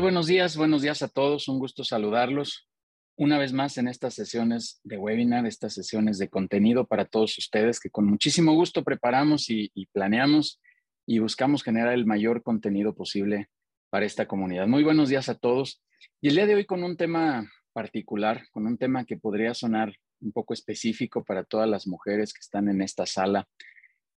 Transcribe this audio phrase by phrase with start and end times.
[0.00, 2.68] Buenos días, buenos días a todos, un gusto saludarlos.
[3.16, 7.80] Una vez más en estas sesiones de webinar, estas sesiones de contenido para todos ustedes
[7.80, 10.60] que con muchísimo gusto preparamos y, y planeamos
[11.06, 13.48] y buscamos generar el mayor contenido posible
[13.88, 14.66] para esta comunidad.
[14.66, 15.82] Muy buenos días a todos.
[16.20, 19.94] Y el día de hoy con un tema particular, con un tema que podría sonar
[20.20, 23.48] un poco específico para todas las mujeres que están en esta sala,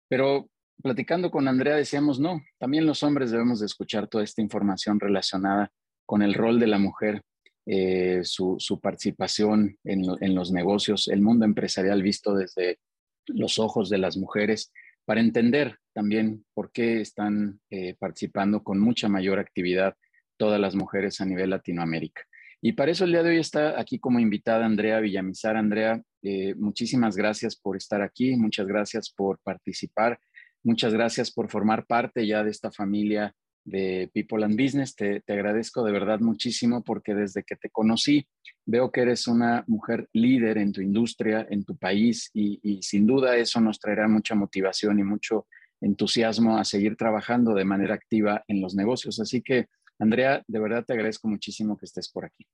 [0.08, 0.50] pero
[0.82, 5.70] platicando con Andrea decíamos, no, también los hombres debemos de escuchar toda esta información relacionada
[6.06, 7.22] con el rol de la mujer,
[7.66, 12.78] eh, su, participación en, los negocios, el mundo empresarial visto desde
[13.26, 14.72] los ojos de las mujeres,
[15.04, 19.94] para entender también por qué están eh, participando con mucha mayor actividad
[20.36, 22.22] todas las mujeres a nivel Latinoamérica.
[22.62, 25.56] Y para eso el día de hoy está aquí como invitada Andrea Villamizar.
[25.56, 30.18] Andrea, eh, muchísimas gracias por estar aquí, muchas gracias por participar
[30.62, 34.94] Muchas gracias por formar parte ya de esta familia de People and Business.
[34.94, 38.26] Te, agradezco de verdad muchísimo porque desde que te conocí
[38.66, 43.36] veo que eres una mujer líder en tu industria, en tu país y, sin duda
[43.36, 45.46] eso nos traerá mucha motivación y mucho
[45.80, 49.18] entusiasmo a seguir trabajando de manera activa en los negocios.
[49.18, 49.66] Así que,
[49.98, 52.46] Andrea, de verdad te agradezco muchísimo que estés por aquí.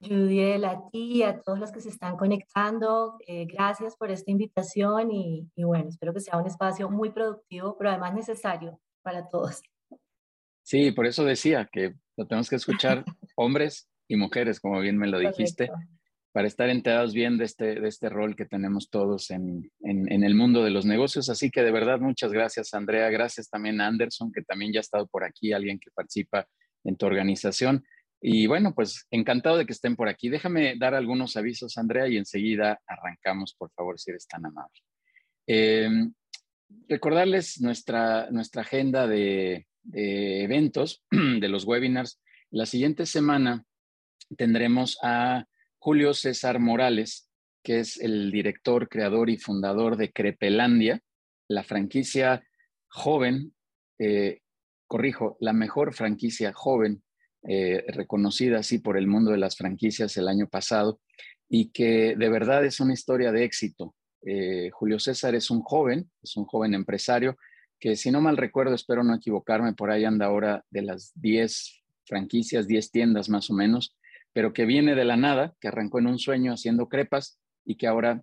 [0.00, 4.30] Judiel, a ti y a todos los que se están conectando, eh, gracias por esta
[4.30, 9.62] invitación y, bueno, espero que sea un espacio muy productivo, pero además necesario para todos.
[10.62, 13.04] Sí, por eso decía que lo tenemos que escuchar
[13.36, 15.70] hombres y mujeres, como bien me lo dijiste,
[16.32, 20.24] para estar enterados bien de este, de este rol que tenemos todos en, en, en,
[20.24, 21.28] el mundo de los negocios.
[21.28, 23.10] Así que de verdad, muchas gracias, Andrea.
[23.10, 26.46] Gracias también a Anderson, que también ya ha estado por aquí, alguien que participa
[26.84, 27.84] en tu organización.
[28.20, 30.28] Y bueno, pues encantado de que estén por aquí.
[30.28, 34.80] Déjame dar algunos avisos, Andrea, y enseguida arrancamos, por favor, si eres tan amable.
[35.46, 36.12] Em,
[36.88, 42.20] recordarles nuestra, nuestra agenda de, eventos, de los webinars.
[42.50, 43.64] La siguiente semana
[44.36, 45.46] tendremos a
[45.78, 47.30] Julio César Morales,
[47.62, 51.00] que es el director, creador y fundador de Crepelandia,
[51.48, 52.44] la franquicia
[52.88, 53.54] joven,
[53.98, 54.40] eh,
[54.86, 57.02] corrijo, la mejor franquicia joven
[57.42, 61.00] eh, reconocida así por el mundo de las franquicias el año pasado
[61.48, 63.94] y que de verdad es una historia de éxito.
[64.22, 67.36] Eh, Julio César es un joven, es un joven empresario
[67.78, 71.82] que si no mal recuerdo, espero no equivocarme, por ahí anda ahora de las 10
[72.04, 73.96] franquicias, 10 tiendas más o menos,
[74.34, 77.86] pero que viene de la nada, que arrancó en un sueño haciendo crepas y que
[77.86, 78.22] ahora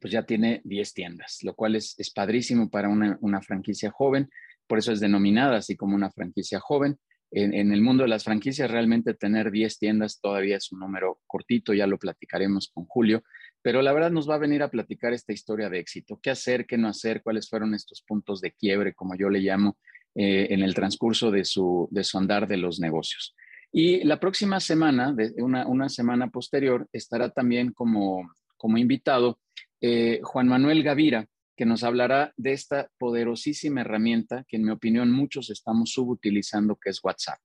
[0.00, 4.28] pues ya tiene 10 tiendas, lo cual es, es padrísimo para una, una franquicia joven,
[4.66, 6.98] por eso es denominada así como una franquicia joven
[7.32, 11.72] en, el mundo de las franquicias realmente tener 10 tiendas todavía es un número cortito,
[11.72, 13.22] ya lo platicaremos con Julio,
[13.62, 16.66] pero la verdad nos va a venir a platicar esta historia de éxito, qué hacer,
[16.66, 19.78] qué no hacer, cuáles fueron estos puntos de quiebre, como yo le llamo,
[20.14, 23.36] eh, en el transcurso de su, de su andar de los negocios.
[23.72, 29.38] Y la próxima semana, de una, una semana posterior, estará también como, como invitado
[29.80, 31.26] eh, Juan Manuel Gavira,
[31.60, 36.88] que nos hablará de esta poderosísima herramienta que en mi opinión muchos estamos subutilizando, que
[36.88, 37.38] es WhatsApp.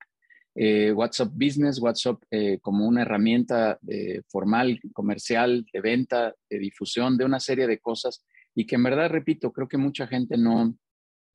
[0.56, 7.18] Eh, WhatsApp Business, WhatsApp eh, como una herramienta eh, formal, comercial, de venta, de difusión,
[7.18, 8.24] de una serie de cosas
[8.56, 10.78] y que en verdad, repito, creo que mucha gente no,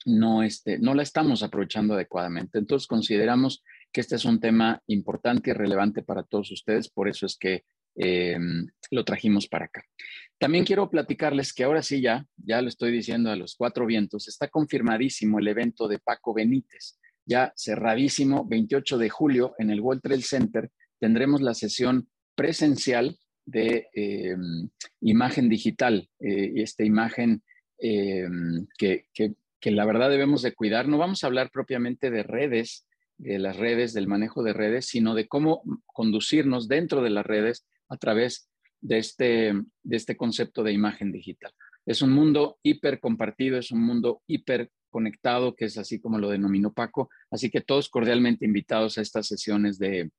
[0.07, 2.59] no, este, no la estamos aprovechando adecuadamente.
[2.59, 7.27] Entonces consideramos que este es un tema importante y relevante para todos ustedes, por eso
[7.27, 7.63] es que
[7.97, 9.85] lo trajimos para acá.
[10.39, 14.27] También quiero platicarles que ahora sí ya, ya lo estoy diciendo a los cuatro vientos,
[14.27, 20.01] está confirmadísimo el evento de Paco Benítez, ya cerradísimo, 28 de julio en el World
[20.03, 24.69] Trade Center tendremos la sesión presencial de em,
[25.01, 27.43] imagen digital, eh, y esta imagen
[27.79, 30.87] que, que, que la verdad debemos de cuidar.
[30.87, 35.15] No vamos a hablar propiamente de redes, de las redes, del manejo de redes, sino
[35.15, 38.49] de cómo conducirnos dentro de las redes a través
[38.81, 39.53] de este,
[39.83, 41.53] de este concepto de imagen digital.
[41.85, 46.31] Es un mundo hiper compartido, es un mundo hiper conectado, que es así como lo
[46.31, 47.11] denominó Paco.
[47.31, 50.11] Así que todos cordialmente invitados a estas sesiones de,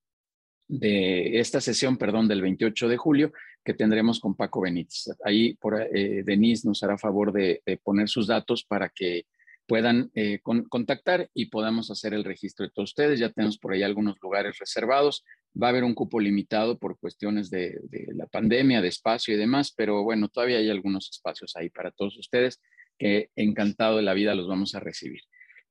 [0.67, 3.33] de esta sesión, perdón, del 28 de julio
[3.63, 5.09] que tendremos con Paco Benítez.
[5.23, 9.25] Ahí por, eh, Denise nos hará favor de, poner sus datos para que
[9.67, 13.19] puedan eh, contactar y podamos hacer el registro de todos ustedes.
[13.19, 15.23] Ya tenemos por ahí algunos lugares reservados.
[15.59, 17.79] Va a haber un cupo limitado por cuestiones de,
[18.13, 22.17] la pandemia, de espacio y demás, pero bueno, todavía hay algunos espacios ahí para todos
[22.17, 22.61] ustedes
[22.97, 25.21] que encantado de la vida los vamos a recibir.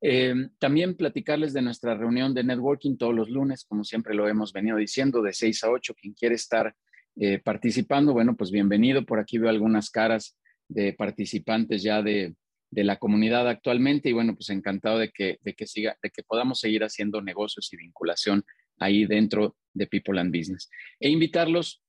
[0.03, 4.53] Eh, también platicarles de nuestra reunión de networking todos los lunes, como siempre lo hemos
[4.53, 5.94] venido diciendo, de 6 a 8.
[5.94, 6.75] Quien quiere estar
[7.17, 9.05] eh, participando, bueno, pues bienvenido.
[9.05, 10.38] Por aquí veo algunas caras
[10.69, 12.35] de participantes ya de,
[12.71, 16.23] de la comunidad actualmente y bueno, pues encantado de que, de que siga, de que
[16.23, 18.44] podamos seguir haciendo negocios y vinculación
[18.81, 20.69] ahí dentro de People and Business.
[20.99, 21.82] E invitarlos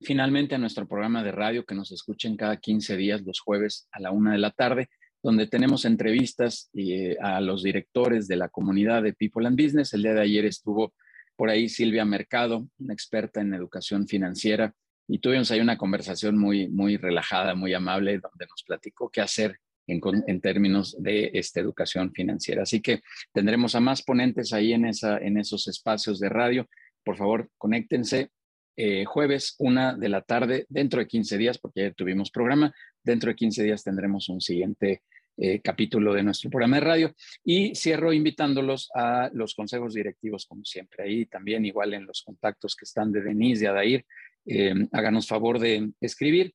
[0.00, 4.00] finalmente a nuestro programa de radio que nos escuchen cada 15 días los jueves a
[4.00, 4.88] la una de la tarde,
[5.22, 9.92] donde tenemos entrevistas eh, a los directores de la comunidad de People and Business.
[9.92, 10.94] El día de ayer estuvo
[11.34, 14.74] por ahí Silvia Mercado, una experta en educación financiera,
[15.08, 19.58] y tuvimos ahí una conversación muy, muy relajada, muy amable, donde nos platicó qué hacer
[19.88, 22.62] en, términos de esta educación financiera.
[22.62, 23.00] Así que
[23.32, 26.68] tendremos a más ponentes ahí en, esos espacios de radio.
[27.02, 28.30] Por favor, conéctense
[28.76, 33.30] eh, jueves, una de la tarde, dentro de 15 días, porque ayer tuvimos programa, dentro
[33.30, 35.02] de 15 días tendremos un siguiente
[35.40, 37.14] eh, capítulo de nuestro programa de radio.
[37.42, 41.04] Y cierro invitándolos a los consejos directivos, como siempre.
[41.04, 44.06] Ahí también, igual en los contactos que están de Denise, de Adair,
[44.46, 46.54] eh, háganos favor de escribir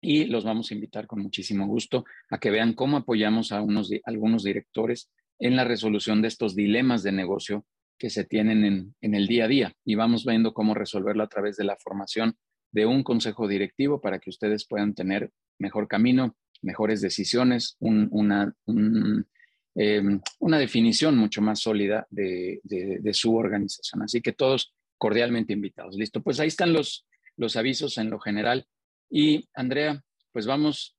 [0.00, 3.90] y los vamos a invitar con muchísimo gusto a que vean cómo apoyamos a unos,
[4.04, 7.64] algunos directores en la resolución de estos dilemas de negocio
[7.98, 11.28] que se tienen en, en, el día a día y vamos viendo cómo resolverlo a
[11.28, 12.36] través de la formación
[12.70, 18.54] de un consejo directivo para que ustedes puedan tener mejor camino, mejores decisiones, una,
[19.74, 24.02] em, una definición mucho más sólida de, de, su organización.
[24.02, 25.96] Así que todos cordialmente invitados.
[25.96, 27.06] Listo, pues ahí están los,
[27.36, 28.66] los avisos en lo general.
[29.10, 30.02] Y Andrea,
[30.32, 30.96] pues vamos,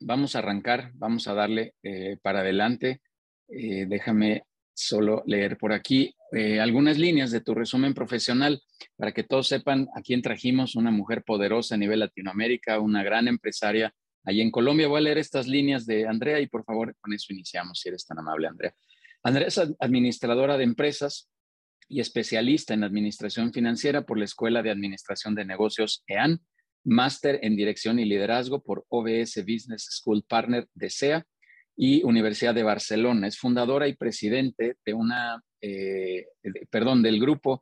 [0.00, 3.00] vamos a arrancar, vamos a darle eh, para adelante.
[3.48, 4.44] Eh, déjame
[4.74, 8.62] solo leer por aquí eh, algunas líneas de tu resumen profesional
[8.96, 13.28] para que todos sepan a quién trajimos, una mujer poderosa a nivel Latinoamérica, una gran
[13.28, 13.92] empresaria
[14.24, 14.88] allí en Colombia.
[14.88, 18.06] Voy a leer estas líneas de Andrea y por favor con eso iniciamos, si eres
[18.06, 18.74] tan amable, Andrea.
[19.22, 21.30] Andrea es administradora de empresas
[21.88, 26.40] y especialista en administración financiera por la Escuela de Administración de Negocios EAN,
[26.84, 31.26] máster en dirección y liderazgo por OBS Business School Partner de SEA
[31.76, 33.26] y Universidad de Barcelona.
[33.26, 36.26] Es fundadora y presidente de una, eh,
[36.70, 37.60] perdón, del grupo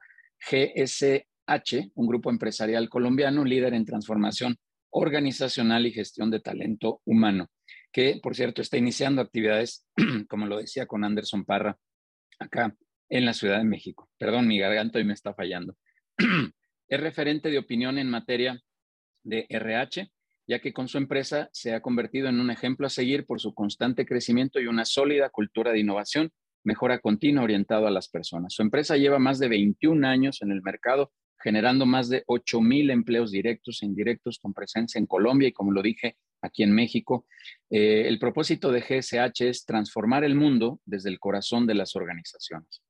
[0.51, 4.57] GSH, un grupo empresarial colombiano líder en transformación
[4.91, 7.49] organizacional y gestión de talento humano,
[7.93, 9.87] que por cierto está iniciando actividades,
[10.29, 11.79] como lo decía con Anderson Parra,
[12.39, 12.75] acá
[13.09, 14.09] en la Ciudad de México.
[14.19, 15.77] Perdón, mi garganta hoy me está fallando.
[16.89, 18.61] es referente de opinión en materia
[19.23, 20.11] de RH
[20.51, 23.55] ya que con su empresa se ha convertido en un ejemplo a seguir por su
[23.55, 26.33] constante crecimiento y una sólida cultura de innovación,
[26.65, 28.53] mejora continua orientado a las personas.
[28.53, 32.91] Su empresa lleva más de 21 años en el mercado, generando más de 8 mil
[32.91, 37.27] empleos directos e indirectos con presencia en Colombia y, como lo dije, aquí en México.
[37.71, 42.83] Eh, el propósito de GSH es transformar el mundo desde el corazón de las organizaciones.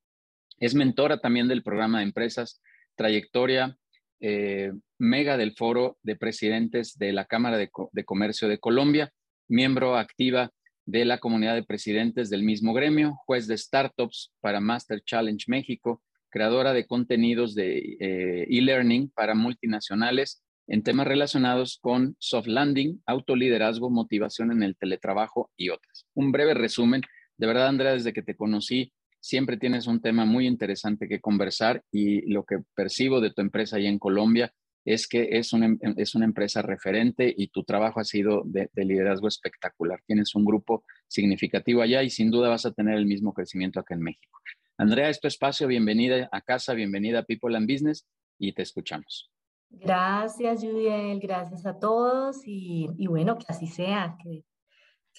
[0.58, 2.62] Es mentora también del programa de empresas
[2.96, 3.76] Trayectoria
[4.20, 7.70] eh, mega del foro de presidentes de la Cámara de,
[8.04, 9.10] Comercio de Colombia,
[9.48, 10.50] miembro activa
[10.86, 16.02] de la comunidad de presidentes del mismo gremio, juez de startups para Master Challenge México,
[16.30, 23.90] creadora de contenidos de eh, e-learning para multinacionales en temas relacionados con soft landing, autoliderazgo,
[23.90, 26.06] motivación en el teletrabajo y otras.
[26.14, 27.02] Un breve resumen.
[27.36, 31.84] De verdad, Andrea, desde que te conocí, siempre tienes un tema muy interesante que conversar
[31.92, 34.52] y lo que percibo de tu empresa ahí en Colombia
[34.84, 38.70] es que es una, em, es una empresa referente y tu trabajo ha sido de,
[38.74, 40.00] liderazgo espectacular.
[40.06, 43.94] Tienes un grupo significativo allá y sin duda vas a tener el mismo crecimiento acá
[43.94, 44.40] en México.
[44.78, 48.06] Andrea, es tu espacio, bienvenida a casa, bienvenida a People and Business
[48.38, 49.30] y te escuchamos.
[49.68, 54.44] Gracias, Judiel, gracias a todos y, bueno, que así sea, que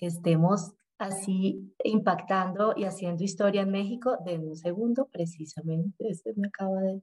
[0.05, 4.17] estemos así impactando y haciendo historia en México.
[4.23, 7.01] De un segundo, precisamente, este me acaba de...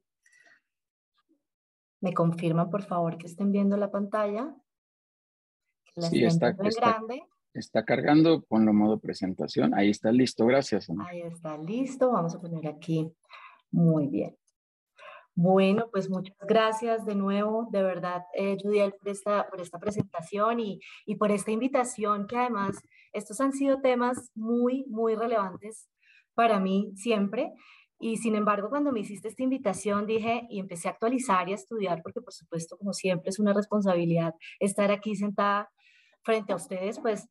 [2.00, 4.54] ¿Me confirman, por favor, que estén viendo la pantalla?
[5.96, 7.24] sí, está, grande.
[7.54, 9.74] está cargando, ponlo modo presentación.
[9.74, 10.88] Ahí está listo, gracias.
[11.06, 13.10] Ahí está listo, vamos a poner aquí.
[13.72, 14.37] Muy bien.
[15.40, 20.58] Bueno, pues muchas gracias de nuevo, de verdad, eh, Judiel, por esta, por esta presentación
[20.58, 25.88] y, y por esta invitación que además estos han sido temas muy, muy relevantes
[26.34, 27.52] para mí siempre.
[28.00, 31.54] Y sin embargo, cuando me hiciste esta invitación, dije y empecé a actualizar y a
[31.54, 35.70] estudiar, porque por supuesto, como siempre, es una responsabilidad estar aquí sentada
[36.24, 37.28] frente a ustedes, pues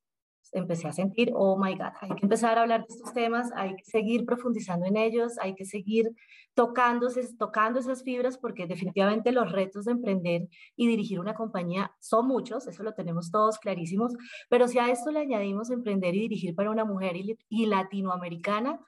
[0.51, 3.75] empecé a sentir, oh my God, hay que empezar a hablar de estos temas, hay
[3.75, 6.11] que seguir profundizando en ellos, hay que seguir
[6.53, 12.27] tocando, tocando esas fibras porque definitivamente los retos de emprender y dirigir una compañía son
[12.27, 14.13] muchos, eso lo tenemos todos clarísimos,
[14.49, 18.79] pero si a esto le añadimos emprender y dirigir para una mujer y, y latinoamericana,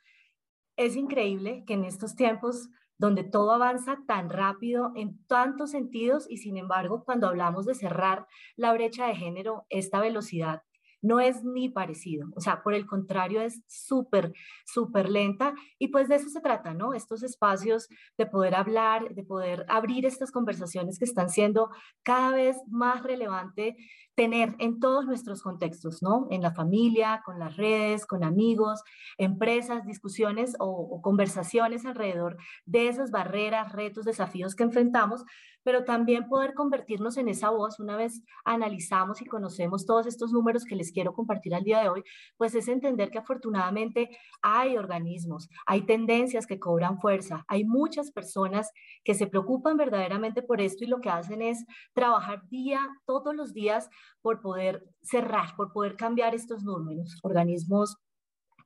[0.78, 6.38] es increíble que en estos tiempos donde todo avanza tan rápido en tantos sentidos y
[6.38, 10.62] sin embargo cuando hablamos de cerrar la brecha de género, esta velocidad
[11.02, 14.34] no es ni parecido, o sea, por el contrario es súper,
[14.66, 16.94] súper lenta y pues de eso se trata, ¿no?
[16.94, 17.88] Estos espacios
[18.18, 21.70] de poder hablar, de poder abrir estas conversaciones que están siendo
[22.04, 23.78] cada vez más relevante
[24.20, 26.28] tener en todos nuestros contextos, ¿no?
[26.30, 28.84] En la familia, con las redes, con amigos,
[29.18, 32.36] empresas, discusiones o, o conversaciones alrededor
[32.66, 35.24] de esas barreras, retos, desafíos que enfrentamos,
[35.64, 40.66] pero también poder convertirnos en esa voz una vez analizamos y conocemos todos estos números
[40.66, 42.04] que les quiero compartir al día de hoy,
[42.38, 44.10] pues es entender que afortunadamente
[44.42, 48.72] hay organismos, hay tendencias que cobran fuerza, hay muchas personas
[49.04, 53.54] que se preocupan verdaderamente por esto y lo que hacen es trabajar día, todos los
[53.54, 53.90] días
[54.22, 57.98] por poder cerrar, por poder cambiar estos números, organismos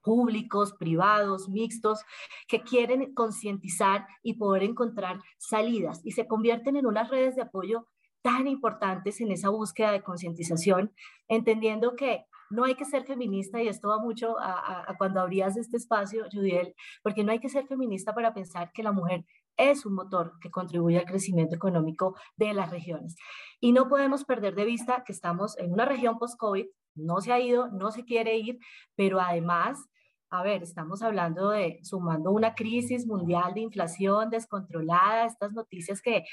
[0.02, 2.04] públicos, privados, mixtos,
[2.48, 7.88] que quieren concientizar y poder encontrar salidas y se convierten en unas redes de apoyo
[8.22, 10.94] tan importantes en esa búsqueda de concientización,
[11.28, 15.78] entendiendo que no hay que ser feminista, y esto va mucho a, cuando abrías este
[15.78, 19.26] espacio, Judiel, porque no hay que ser feminista para pensar que la mujer
[19.58, 23.16] es un motor que contribuye al crecimiento económico de las regiones.
[23.60, 27.40] Y no podemos perder de vista que estamos en una región post-COVID, no se ha
[27.40, 28.60] ido, no se quiere ir,
[28.96, 29.88] pero además
[30.34, 36.24] a ver, estamos hablando de sumando una crisis mundial de inflación descontrolada, estas noticias que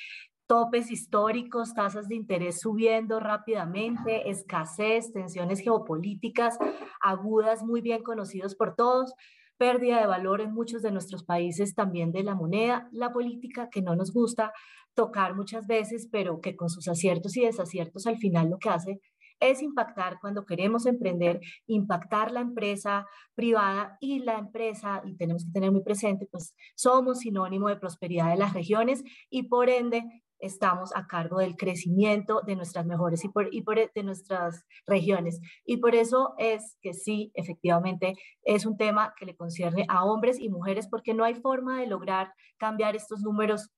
[0.47, 6.59] topes históricos, tasas de interés subiendo rápidamente, escasez, tensiones geopolíticas
[7.03, 9.13] agudas, muy bien conocidos por todos,
[9.61, 13.83] pérdida de valor en muchos de nuestros países también de la moneda, la política que
[13.83, 14.55] no nos gusta
[14.95, 19.01] tocar muchas veces, pero que con sus aciertos y desaciertos al final lo que hace
[19.39, 25.53] es impactar cuando queremos emprender, impactar la empresa privada y la empresa, y tenemos que
[25.53, 30.05] tener muy presente, pues somos sinónimo de prosperidad de las regiones y por ende
[30.41, 35.41] estamos a cargo del crecimiento de nuestras mejores y, por, y por, de nuestras regiones.
[35.65, 40.41] Y por eso es que sí, efectivamente, es un tema que le concierne a hombres
[40.41, 43.71] y mujeres, porque no hay forma de lograr cambiar estos números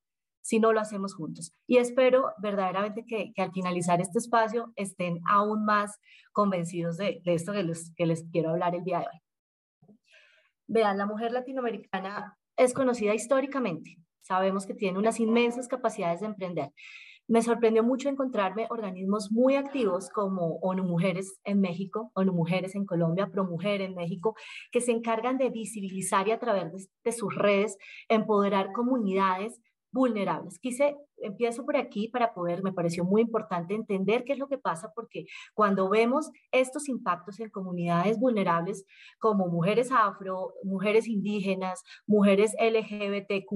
[0.42, 1.54] si no lo hacemos juntos.
[1.66, 5.98] Y espero verdaderamente que, al finalizar este espacio estén aún más
[6.32, 9.96] convencidos de, esto que les, que les quiero hablar el día de hoy.
[10.66, 13.96] Vean, la mujer latinoamericana es conocida históricamente.
[14.22, 16.70] Sabemos que tiene unas inmensas capacidades de emprender.
[17.28, 22.84] Me sorprendió mucho encontrarme organismos muy activos como ONU Mujeres en México, ONU Mujeres en
[22.84, 24.34] Colombia, Pro Mujer en México,
[24.72, 29.60] que se encargan de visibilizar y a través de sus redes empoderar comunidades
[29.92, 30.58] vulnerables.
[30.58, 34.58] Quise, empiezo por aquí para poder, me pareció muy importante entender qué es lo que
[34.58, 38.84] pasa, porque cuando vemos estos impactos en comunidades vulnerables
[39.18, 43.52] como mujeres afro, mujeres indígenas, mujeres LGBTQ,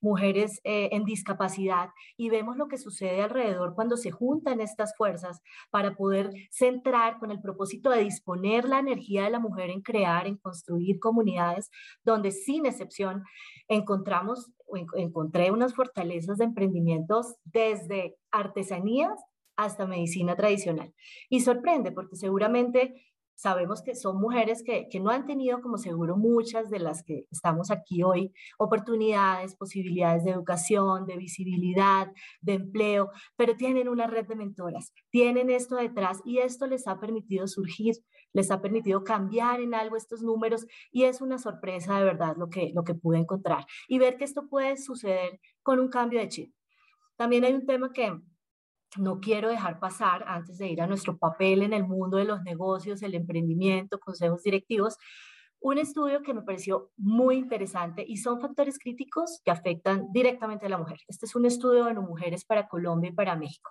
[0.00, 5.40] mujeres eh, en discapacidad, y vemos lo que sucede alrededor cuando se juntan estas fuerzas
[5.70, 10.26] para poder centrar con el propósito de disponer la energía de la mujer en crear,
[10.26, 11.70] en construir comunidades
[12.04, 13.24] donde sin excepción
[13.68, 14.52] encontramos
[14.94, 19.12] encontré unas fortalezas de emprendimientos desde artesanías
[19.56, 20.92] hasta medicina tradicional.
[21.28, 22.94] Y sorprende porque seguramente
[23.36, 27.26] sabemos que son mujeres que, que, no han tenido, como seguro muchas de las que
[27.30, 32.08] estamos aquí hoy, oportunidades, posibilidades de educación, de visibilidad,
[32.40, 36.98] de empleo, pero tienen una red de mentoras, tienen esto detrás y esto les ha
[36.98, 37.94] permitido surgir
[38.36, 42.50] les ha permitido cambiar en algo estos números y es una sorpresa de verdad lo
[42.50, 46.28] que, lo que pude encontrar y ver que esto puede suceder con un cambio de
[46.28, 46.54] chip.
[47.16, 48.14] También hay un tema que
[48.98, 52.42] no quiero dejar pasar antes de ir a nuestro papel en el mundo de los
[52.42, 54.98] negocios, el emprendimiento, consejos directivos,
[55.58, 60.68] un estudio que me pareció muy interesante y son factores críticos que afectan directamente a
[60.68, 60.98] la mujer.
[61.08, 63.70] Este es un estudio de mujeres para Colombia y para México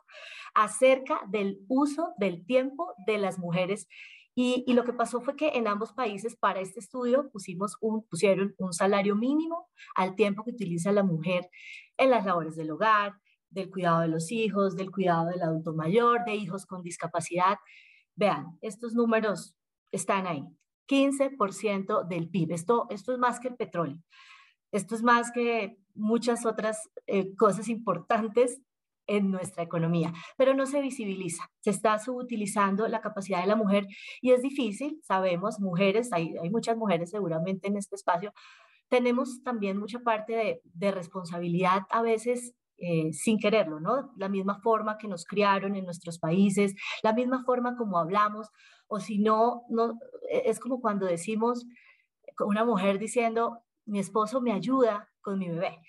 [0.56, 3.88] acerca del uso del tiempo de las mujeres
[4.38, 7.78] y, lo que pasó fue que en ambos países para este estudio pusimos
[8.10, 11.50] pusieron un salario mínimo al tiempo que utiliza la mujer
[11.96, 13.14] en las labores del hogar,
[13.50, 17.58] del cuidado de los hijos, del cuidado del adulto mayor, de hijos con discapacidad.
[18.16, 19.56] Vean, estos números
[19.92, 20.44] están ahí.
[20.90, 22.52] 15% del PIB.
[22.52, 24.04] Esto, esto es más que el petróleo.
[24.74, 28.62] Esto es más que muchas otras eh, cosas importantes
[29.08, 33.88] en nuestra economía, pero no se visibiliza, se está subutilizando la capacidad de la mujer
[34.22, 38.34] y es difícil, sabemos, mujeres, hay, muchas mujeres seguramente en este espacio,
[38.90, 44.12] tenemos también mucha parte de, responsabilidad a veces eh, sin quererlo, ¿no?
[44.18, 48.50] La misma forma que nos criaron en nuestros países, la misma forma como hablamos,
[48.88, 49.98] o si no, no
[50.30, 51.66] e, es como cuando decimos,
[52.40, 55.80] una mujer diciendo, mi esposo me ayuda con mi bebé.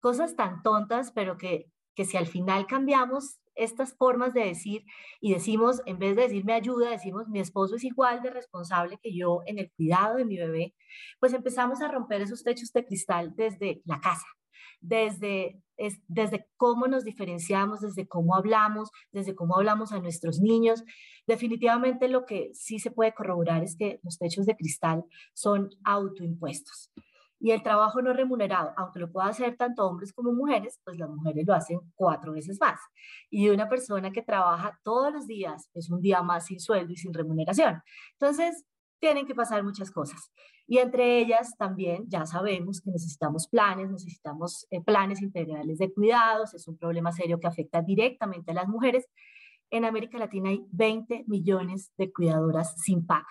[0.00, 4.84] Cosas tan tontas, pero que que si al final cambiamos estas formas de decir
[5.20, 8.98] y decimos, en vez de decir me ayuda, decimos mi esposo es igual de responsable
[9.02, 10.74] que yo en el cuidado de mi bebé,
[11.20, 14.26] pues empezamos a romper esos techos de cristal desde la casa,
[14.80, 15.62] desde,
[16.08, 20.84] desde cómo nos diferenciamos, desde cómo hablamos, desde cómo hablamos a nuestros niños.
[21.26, 26.90] Definitivamente lo que sí se puede corroborar es que los techos de cristal son autoimpuestos.
[27.44, 31.10] Y el trabajo no remunerado, aunque lo pueda hacer tanto hombres como mujeres, pues las
[31.10, 32.80] mujeres lo hacen cuatro veces más.
[33.28, 36.96] Y una persona que trabaja todos los días es un día más sin sueldo y
[36.96, 37.82] sin remuneración.
[38.12, 38.64] Entonces,
[38.98, 40.32] tienen que pasar muchas cosas.
[40.66, 46.54] Y entre ellas también ya sabemos que necesitamos planes, necesitamos eh, planes integrales de cuidados,
[46.54, 49.06] es un problema serio que afecta directamente a las mujeres.
[49.68, 53.28] En América Latina hay 20 millones de cuidadoras sin paga.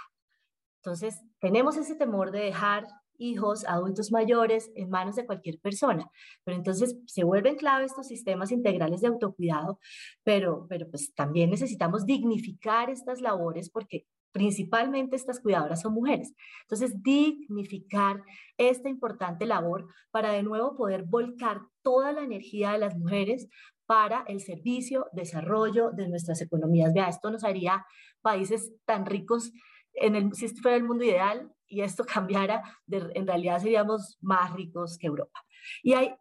[0.84, 2.86] Entonces, tenemos ese temor de dejar
[3.24, 6.10] hijos, adultos mayores, en manos de cualquier persona.
[6.44, 9.80] Pero entonces se vuelven clave estos sistemas integrales de autocuidado,
[10.24, 16.34] pero, pero pues también necesitamos dignificar estas labores porque principalmente estas cuidadoras son mujeres.
[16.64, 18.24] Entonces, dignificar
[18.58, 23.48] esta importante labor para de nuevo poder volcar toda la energía de las mujeres
[23.86, 26.94] para el servicio, desarrollo de nuestras economías.
[26.94, 27.86] Vea, esto nos haría
[28.22, 29.52] países tan ricos
[29.94, 34.98] en el, si fuera el mundo ideal, y esto cambiara, en realidad seríamos más ricos
[34.98, 35.40] que Europa.
[35.82, 36.14] Y hay,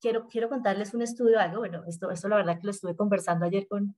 [0.00, 3.44] quiero, quiero contarles un estudio, algo, bueno, esto, esto la verdad que lo estuve conversando
[3.44, 3.94] ayer con,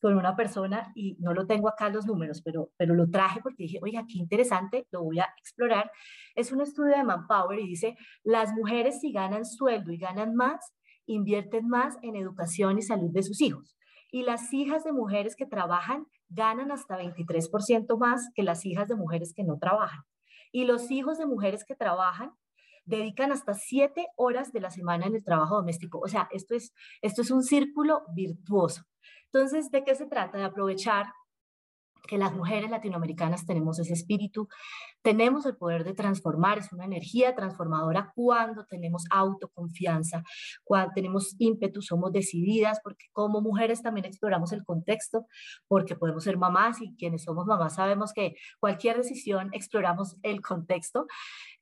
[0.00, 3.64] con una persona y no lo tengo acá los números, pero, pero lo traje porque
[3.64, 5.90] dije, oiga, qué interesante, lo voy a explorar.
[6.34, 10.74] Es un estudio de Manpower y dice, las mujeres si ganan sueldo y ganan más,
[11.06, 13.76] invierten más en educación y salud de sus hijos.
[14.10, 18.96] Y las hijas de mujeres que trabajan ganan hasta 23% más que las hijas de
[18.96, 20.02] mujeres que no trabajan.
[20.52, 22.32] Y los hijos de mujeres que trabajan
[22.84, 26.00] dedican hasta siete horas de la semana en el trabajo doméstico.
[26.00, 28.82] O sea, esto es, esto es un círculo virtuoso.
[29.26, 30.38] Entonces, ¿de qué se trata?
[30.38, 31.06] De aprovechar
[32.10, 34.48] que las mujeres latinoamericanas tenemos ese espíritu,
[35.00, 40.24] tenemos el poder de transformar, es una energía transformadora cuando tenemos autoconfianza,
[40.64, 45.26] cuando tenemos ímpetu, somos decididas, porque como mujeres también exploramos el contexto,
[45.68, 51.06] porque podemos ser mamás y quienes somos mamás sabemos que cualquier decisión exploramos el contexto.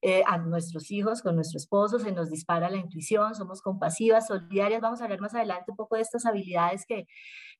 [0.00, 4.80] Eh, a nuestros hijos, con nuestro esposo, se nos dispara la intuición, somos compasivas, solidarias.
[4.80, 7.08] Vamos a hablar más adelante un poco de estas habilidades que,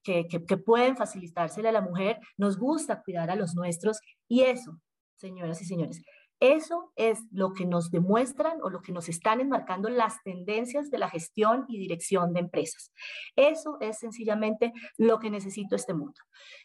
[0.02, 0.24] que,
[0.64, 2.18] pueden facilitársele a la mujer.
[2.36, 4.80] Nos gusta cuidar a los nuestros y eso,
[5.16, 6.02] señoras y señores,
[6.40, 10.98] eso es lo que nos demuestran o lo que nos están enmarcando las tendencias de
[10.98, 12.92] la gestión y dirección de empresas.
[13.34, 16.20] Eso es sencillamente lo que necesito este mundo.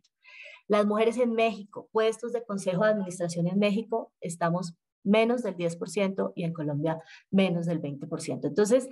[0.68, 6.34] Las mujeres en México, puestos de consejo de administración en México, estamos menos del 10%
[6.36, 7.00] y en Colombia
[7.30, 8.48] menos del 20%.
[8.48, 8.90] Entonces,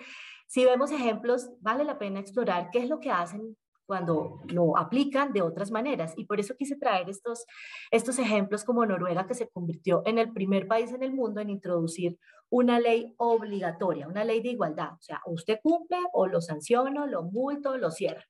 [0.47, 5.33] si vemos ejemplos, vale la pena explorar qué es lo que hacen cuando lo aplican
[5.33, 6.13] de otras maneras.
[6.15, 7.45] Y por eso quise traer estos,
[7.91, 11.49] estos ejemplos como Noruega, que se convirtió en el primer país en el mundo en
[11.49, 12.17] introducir
[12.49, 14.93] una ley obligatoria, una ley de igualdad.
[14.93, 18.23] O sea, usted cumple o lo sanciono, lo multo, lo cierra.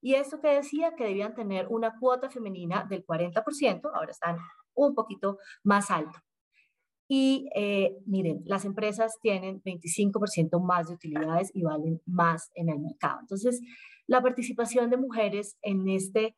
[0.00, 4.36] Y eso que decía que debían tener una cuota femenina del 40%, ahora están
[4.74, 6.18] un poquito más alto.
[7.08, 12.78] Y eh, miren, las empresas tienen 25% más de utilidades y valen más en el
[12.80, 13.18] mercado.
[13.20, 13.60] Entonces,
[14.06, 16.36] la participación de mujeres en este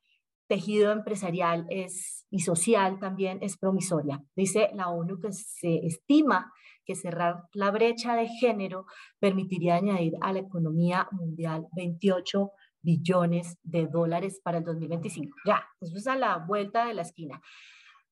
[0.49, 4.23] tejido empresarial es, y social también es promisoria.
[4.37, 6.53] Dice la ONU que se estima
[6.85, 8.87] que cerrar la brecha de género
[9.21, 12.51] permitiría añadir a la economía mundial 28
[12.83, 15.37] billones de dólares para el 2025.
[15.47, 17.41] Ya, eso es a la vuelta de la esquina.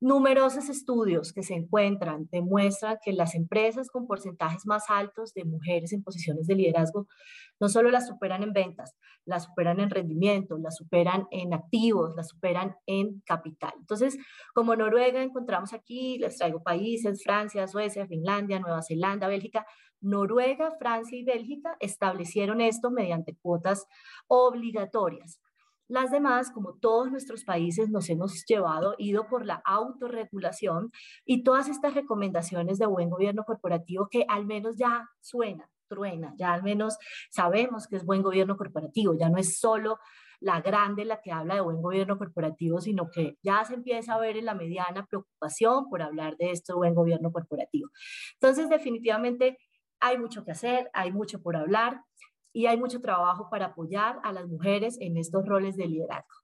[0.00, 5.92] Numerosos estudios que se encuentran demuestran que las empresas con porcentajes más altos de mujeres
[5.92, 7.09] en posiciones de liderazgo
[7.59, 12.28] no solo las superan en ventas, las superan en rendimiento, las superan en activos, las
[12.28, 13.72] superan en capital.
[13.76, 14.16] Entonces,
[14.54, 19.66] como Noruega encontramos aquí, les traigo países, Francia, Suecia, Finlandia, Nueva Zelanda, Bélgica.
[20.00, 23.87] Noruega, Francia y Bélgica establecieron esto mediante cuotas
[24.26, 25.40] obligatorias.
[25.88, 30.90] Las demás, como todos nuestros países, nos hemos llevado, ido por la autorregulación
[31.24, 36.52] y todas estas recomendaciones de buen gobierno corporativo que al menos ya suenan, truena, ya
[36.52, 36.98] al menos
[37.30, 39.98] sabemos que es buen gobierno corporativo, ya no es solo
[40.40, 44.20] la grande la que habla de buen gobierno corporativo, sino que ya se empieza a
[44.20, 47.90] ver en la mediana preocupación por hablar de esto buen gobierno corporativo.
[48.34, 49.58] Entonces, definitivamente
[50.00, 52.02] hay mucho que hacer, hay mucho por hablar
[52.52, 56.34] y hay mucho trabajo para apoyar a las mujeres en estos roles de liderazgo.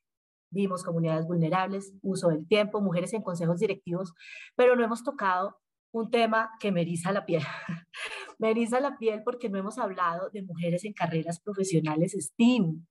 [0.51, 4.13] Vimos comunidades vulnerables, uso del tiempo, mujeres en consejos directivos,
[4.55, 5.59] pero no hemos tocado
[5.93, 7.43] un tema que me eriza la piel.
[8.39, 12.87] me eriza la piel porque no hemos hablado de mujeres en carreras profesionales STEAM,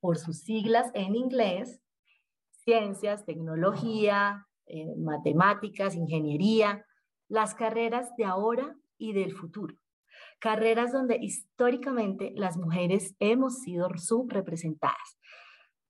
[0.00, 1.80] por sus siglas en inglés,
[2.64, 6.84] ciencias, tecnología, eh, matemáticas, ingeniería,
[7.28, 9.76] las carreras de ahora y del futuro
[10.42, 15.18] carreras donde históricamente las mujeres hemos sido subrepresentadas.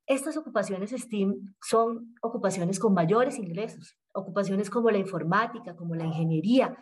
[0.07, 6.77] Estas ocupaciones STEAM son ocupaciones con mayores ingresos, ocupaciones como la informática, como la ingeniería,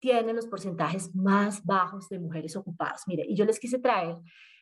[0.00, 3.04] tienen los porcentajes más bajos de mujeres ocupadas.
[3.06, 4.16] Mire, y yo les quise traer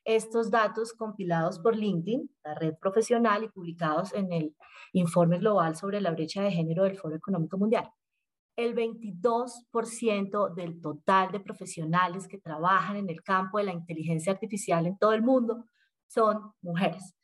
[0.05, 4.55] estos datos compilados por LinkedIn, la red profesional, y publicados en el
[4.93, 7.91] informe global sobre la brecha de género del Foro Económico Mundial
[8.57, 14.87] el 22% del total de profesionales que trabajan en el campo de la inteligencia artificial
[14.87, 15.65] en todo el mundo
[16.07, 17.15] son mujeres.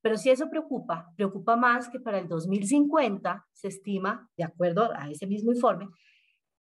[0.00, 5.10] Pero si eso preocupa, preocupa más que para el 2050 se estima, de acuerdo a
[5.10, 5.88] ese mismo informe,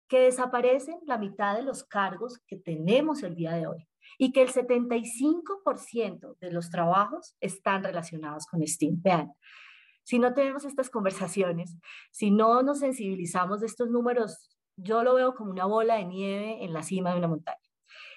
[0.08, 3.88] que desaparecen la mitad de los cargos que tenemos el día de hoy
[4.20, 9.32] y que el 75% de los trabajos están relacionados con STEAM.
[10.06, 11.76] Si no tenemos estas conversaciones,
[12.12, 16.64] si no nos sensibilizamos de estos números, yo lo veo como una bola de nieve
[16.64, 17.65] en la cima de una montaña.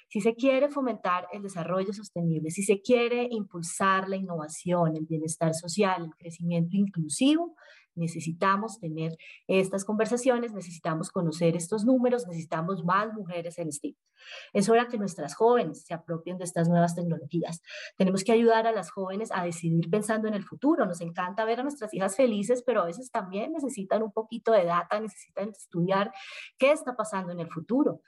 [0.08, 5.54] Si se quiere fomentar el desarrollo sostenible, si se quiere impulsar la innovación, el bienestar
[5.54, 7.54] social, el crecimiento inclusivo,
[7.98, 9.16] necesitamos tener
[9.46, 13.94] estas conversaciones, necesitamos conocer estos números, necesitamos más mujeres en STEAM.
[14.52, 17.60] Es hora que nuestras jóvenes se apropien de estas nuevas tecnologías.
[17.96, 20.86] Tenemos que ayudar a las jóvenes a decidir pensando en el futuro.
[20.86, 24.64] Nos encanta ver a nuestras hijas felices, pero a veces también necesitan un poquito de
[24.64, 26.12] data, necesitan estudiar
[26.56, 28.00] qué está pasando en el futuro.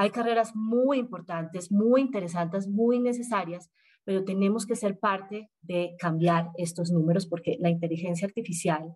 [0.00, 3.68] Hay carreras muy importantes, muy interesantes, muy necesarias,
[4.04, 8.94] pero tenemos que ser parte de cambiar estos números porque la inteligencia artificial,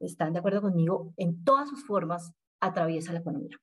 [0.00, 3.56] están de acuerdo conmigo, en todas sus formas atraviesa la economía.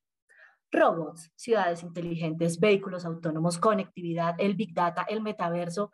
[0.71, 5.91] Robots, ciudades inteligentes, vehículos autónomos, conectividad, el Big Data, el metaverso,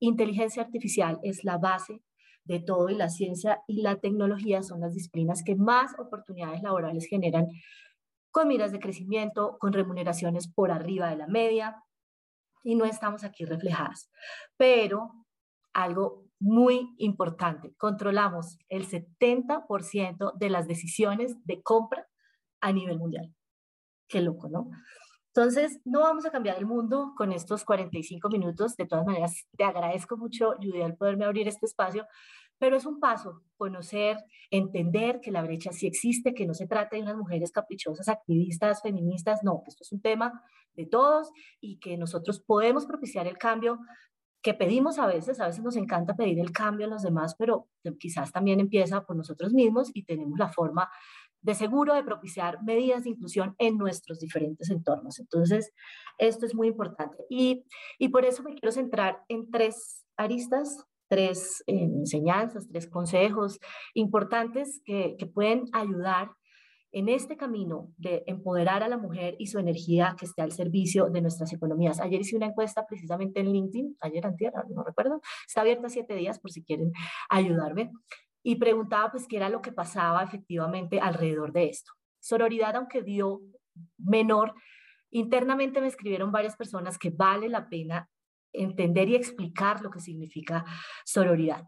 [0.00, 2.02] inteligencia artificial es la base
[2.44, 7.06] de todo y la ciencia y la tecnología son las disciplinas que más oportunidades laborales
[7.08, 7.46] generan
[8.36, 11.82] con miras de crecimiento, con remuneraciones por arriba de la media
[12.62, 14.10] y no estamos aquí reflejadas.
[14.58, 15.24] Pero
[15.72, 22.06] algo muy importante, controlamos el 70% de las decisiones de compra
[22.60, 23.34] a nivel mundial.
[24.06, 24.68] Qué loco, ¿no?
[25.34, 28.76] Entonces, no vamos a cambiar el mundo con estos 45 minutos.
[28.76, 32.06] De todas maneras, te agradezco mucho, Julia, el poderme abrir este espacio,
[32.58, 34.16] pero es un paso, conocer,
[34.50, 38.82] entender que la brecha sí existe, que no se trata de unas mujeres caprichosas, activistas,
[38.82, 40.42] feministas, no, que esto es un tema
[40.74, 43.78] de todos y que nosotros podemos propiciar el cambio
[44.42, 47.68] que pedimos a veces, a veces nos encanta pedir el cambio en los demás, pero
[47.98, 50.88] quizás también empieza por nosotros mismos y tenemos la forma
[51.40, 55.18] de seguro de propiciar medidas de inclusión en nuestros diferentes entornos.
[55.18, 55.72] Entonces,
[56.18, 57.24] esto es muy importante.
[57.28, 57.64] Y,
[57.98, 63.58] y por eso me quiero centrar en tres aristas, tres eh, enseñanzas, tres consejos
[63.94, 66.30] importantes que, que pueden ayudar
[66.92, 71.10] en este camino de empoderar a la mujer y su energía que esté al servicio
[71.10, 72.00] de nuestras economías.
[72.00, 76.38] Ayer hice una encuesta precisamente en LinkedIn, ayer antier, no recuerdo, está abierta siete días
[76.38, 76.92] por si quieren
[77.28, 77.90] ayudarme
[78.42, 81.92] y preguntaba pues qué era lo que pasaba efectivamente alrededor de esto.
[82.20, 83.42] Sororidad, aunque dio
[83.98, 84.54] menor,
[85.10, 88.08] internamente me escribieron varias personas que vale la pena
[88.56, 90.64] entender y explicar lo que significa
[91.04, 91.64] sororidad.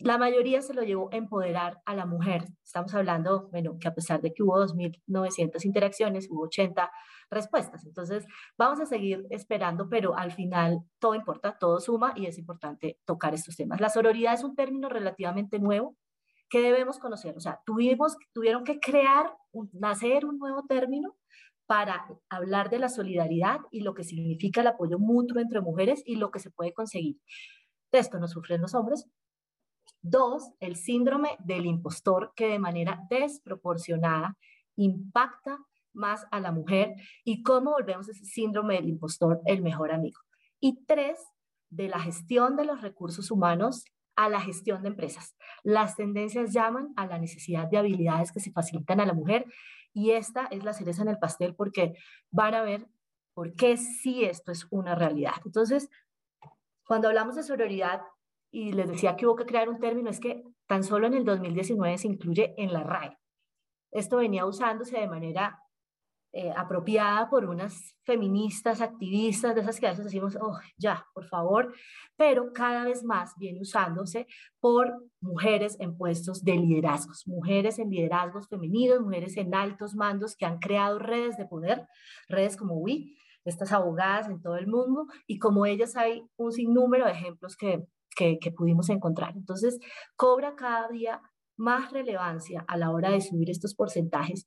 [0.00, 2.46] La mayoría se lo llevó a empoderar a la mujer.
[2.64, 6.90] Estamos hablando, bueno, que a pesar de que hubo 2.900 interacciones, hubo 80
[7.30, 7.84] respuestas.
[7.84, 12.98] Entonces, vamos a seguir esperando, pero al final todo importa, todo suma y es importante
[13.04, 13.78] tocar estos temas.
[13.78, 15.96] La sororidad es un término relativamente nuevo
[16.48, 17.36] que debemos conocer.
[17.36, 19.34] O sea, tuvimos, tuvieron que crear,
[19.72, 21.14] nacer un nuevo término
[21.70, 26.16] para hablar de la solidaridad y lo que significa el apoyo mutuo entre mujeres y
[26.16, 27.20] lo que se puede conseguir.
[27.92, 29.08] esto no sufren los hombres,
[30.02, 34.36] Dos, el síndrome del impostor que de manera desproporcionada
[34.74, 35.58] impacta
[35.92, 40.18] más a la mujer y cómo volvemos ese síndrome del impostor el mejor amigo.
[40.58, 41.20] Y tres,
[41.68, 43.84] de la gestión de los recursos humanos
[44.16, 45.36] a la gestión de empresas.
[45.62, 49.46] Las tendencias llaman a la necesidad de habilidades que se facilitan a la mujer
[49.92, 51.94] y esta es la cereza en el pastel porque
[52.30, 52.86] van a ver
[53.34, 55.34] por qué sí esto es una realidad.
[55.44, 55.88] Entonces,
[56.84, 58.02] cuando hablamos de sororidad,
[58.52, 61.24] y les decía que hubo que crear un término, es que tan solo en el
[61.24, 63.16] 2019 se incluye en la RAE.
[63.92, 65.62] Esto venía usándose de manera
[66.32, 71.26] eh, apropiada por unas feministas, activistas, de esas que a veces decimos, oh, ya, por
[71.26, 71.74] favor,
[72.16, 74.26] pero cada vez más viene usándose
[74.60, 80.46] por mujeres en puestos de liderazgos, mujeres en liderazgos femeninos, mujeres en altos mandos que
[80.46, 81.86] han creado redes de poder,
[82.28, 87.06] redes como WI, estas abogadas en todo el mundo, y como ellas hay un sinnúmero
[87.06, 89.36] de ejemplos que que, pudimos encontrar.
[89.36, 89.78] Entonces,
[90.16, 91.22] cobra cada día
[91.56, 94.46] más relevancia a la hora de subir estos porcentajes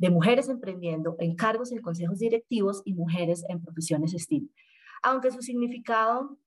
[0.00, 4.48] de mujeres emprendiendo en cargos en consejos directivos y mujeres en profesiones STEAM.
[5.02, 6.38] Aunque su significado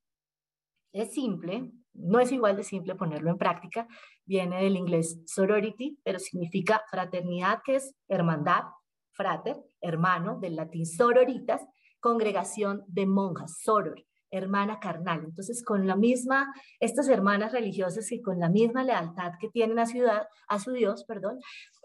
[0.91, 3.87] es simple, no es igual de simple ponerlo en práctica,
[4.25, 8.63] viene del inglés sorority, pero significa fraternidad, que es hermandad,
[9.11, 11.61] frater, hermano, del latín sororitas,
[11.99, 15.23] congregación de monjas, soror, hermana carnal.
[15.23, 19.85] Entonces, con la misma, estas hermanas religiosas y con la misma lealtad que tienen a,
[19.85, 21.39] ciudad, a su Dios, perdón,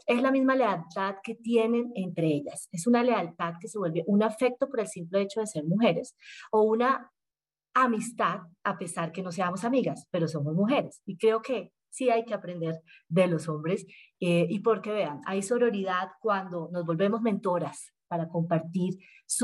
[0.07, 2.69] es la misma lealtad que tienen entre ellas.
[2.73, 6.17] Es una lealtad que se vuelve un afecto por el simple hecho de ser mujeres
[6.51, 7.13] o una
[7.75, 11.03] amistad a pesar que no seamos amigas, pero somos mujeres.
[11.05, 13.87] Y creo que sí hay que aprender de los hombres
[14.21, 18.99] eh, y porque vean, hay sororidad cuando nos volvemos mentoras, para compartir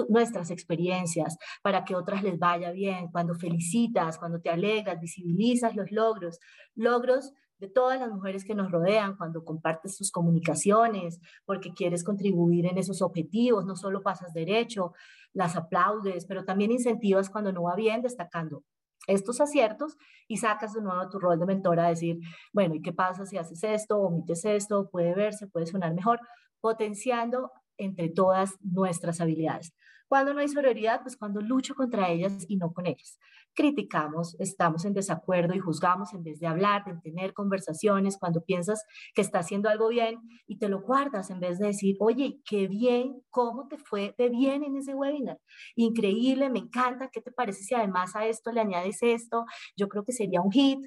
[0.09, 5.93] nuestras experiencias, para que otras les vaya bien, cuando felicitas, cuando te alegras, visibilizas los
[5.93, 6.41] logros,
[6.75, 12.67] logros de todas las mujeres que nos rodean, cuando compartes tus comunicaciones, porque quieres contribuir
[12.67, 14.93] en esos objetivos, no solo pasas derecho,
[15.33, 18.65] las aplaudes, pero también incentivas cuando no va bien, destacando
[19.07, 19.97] estos aciertos
[20.29, 22.21] y sacas de nuevo tu rol de mentora a decir,
[22.53, 26.21] bueno, ¿y qué pasa si haces esto, omites esto, puede verse, puede sonar mejor,
[26.61, 29.73] potenciando entre todas nuestras habilidades.
[30.09, 33.19] Cuando no hay sororidad, pues cuando lucho contra ellas y no con ellas.
[33.55, 38.85] Criticamos, estamos en desacuerdo y juzgamos en vez de hablar, de tener conversaciones, cuando piensas
[39.15, 42.69] que está haciendo algo bien y te lo guardas en vez de decir, oye, qué
[42.69, 45.39] bien, ¿cómo te fue de bien en ese webinar?
[45.75, 49.47] Increíble, me encanta, ¿qué te parece si además a esto le añades esto?
[49.77, 50.81] Yo creo que sería un hit.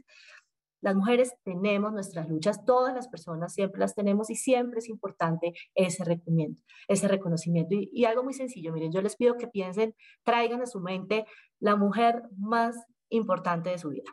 [0.88, 5.52] Las mujeres tenemos nuestras luchas, todas las personas siempre las tenemos y siempre es importante
[5.76, 6.64] ese reconocimiento.
[6.88, 7.76] Ese reconocimiento.
[7.78, 11.26] Y, algo muy sencillo, miren, yo les pido que piensen, traigan a su mente
[11.60, 12.78] la mujer más
[13.10, 14.10] importante de su vida.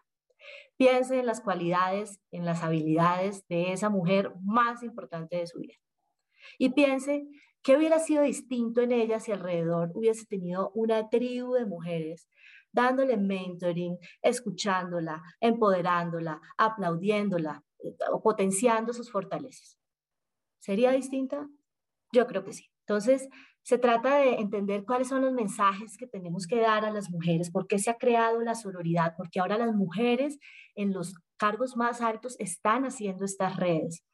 [0.77, 5.77] Piensen en las cualidades, en las habilidades de esa mujer más importante de su vida.
[6.59, 7.31] Y piensen
[7.63, 12.29] qué hubiera sido distinto en ella si alrededor hubiese tenido una tribu de mujeres
[12.75, 19.79] dándole mentoring, escuchándola, empoderándola, aplaudiéndola, eh, potenciando sus fortalezas.
[20.59, 21.49] ¿Sería distinta?
[22.13, 22.71] Yo creo que sí.
[22.87, 23.29] Entonces,
[23.63, 27.51] se trata de entender cuáles son los mensajes que tenemos que dar a las mujeres,
[27.51, 30.39] por qué se ha creado la sororidad, porque ahora las mujeres
[30.75, 34.05] en los cargos más altos están haciendo estas redes.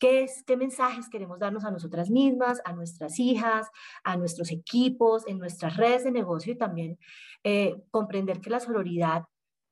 [0.00, 3.68] ¿Qué, es, ¿Qué mensajes queremos darnos a nosotras mismas, a nuestras hijas,
[4.02, 6.98] a nuestros equipos, en nuestras redes de negocio y también
[7.44, 9.24] eh, comprender que la sororidad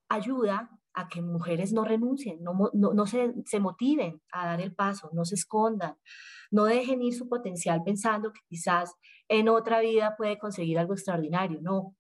[0.09, 4.75] ayuda a que mujeres no renuncien, no, no, no se, se, motiven a dar el
[4.75, 5.97] paso, no se escondan,
[6.51, 8.95] no dejen ir su potencial pensando que quizás
[9.29, 11.61] en otra vida puede conseguir algo extraordinario.
[11.63, 11.95] No,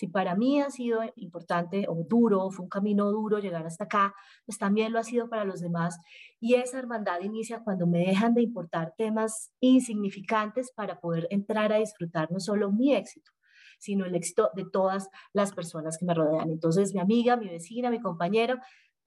[0.00, 4.14] si para mí ha sido importante o duro, fue un camino duro llegar hasta acá,
[4.46, 5.98] pues también lo ha sido para los demás.
[6.40, 11.76] Y esa hermandad inicia cuando me dejan de importar temas insignificantes para poder entrar a
[11.76, 13.30] disfrutar no solo mi éxito,
[13.78, 16.48] sino el éxito de todas las personas que me rodean.
[16.48, 18.58] Entonces, mi amiga, mi vecina, mi compañero,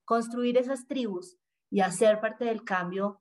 [0.06, 1.40] construir esas tribus
[1.72, 3.20] y hacer parte del cambio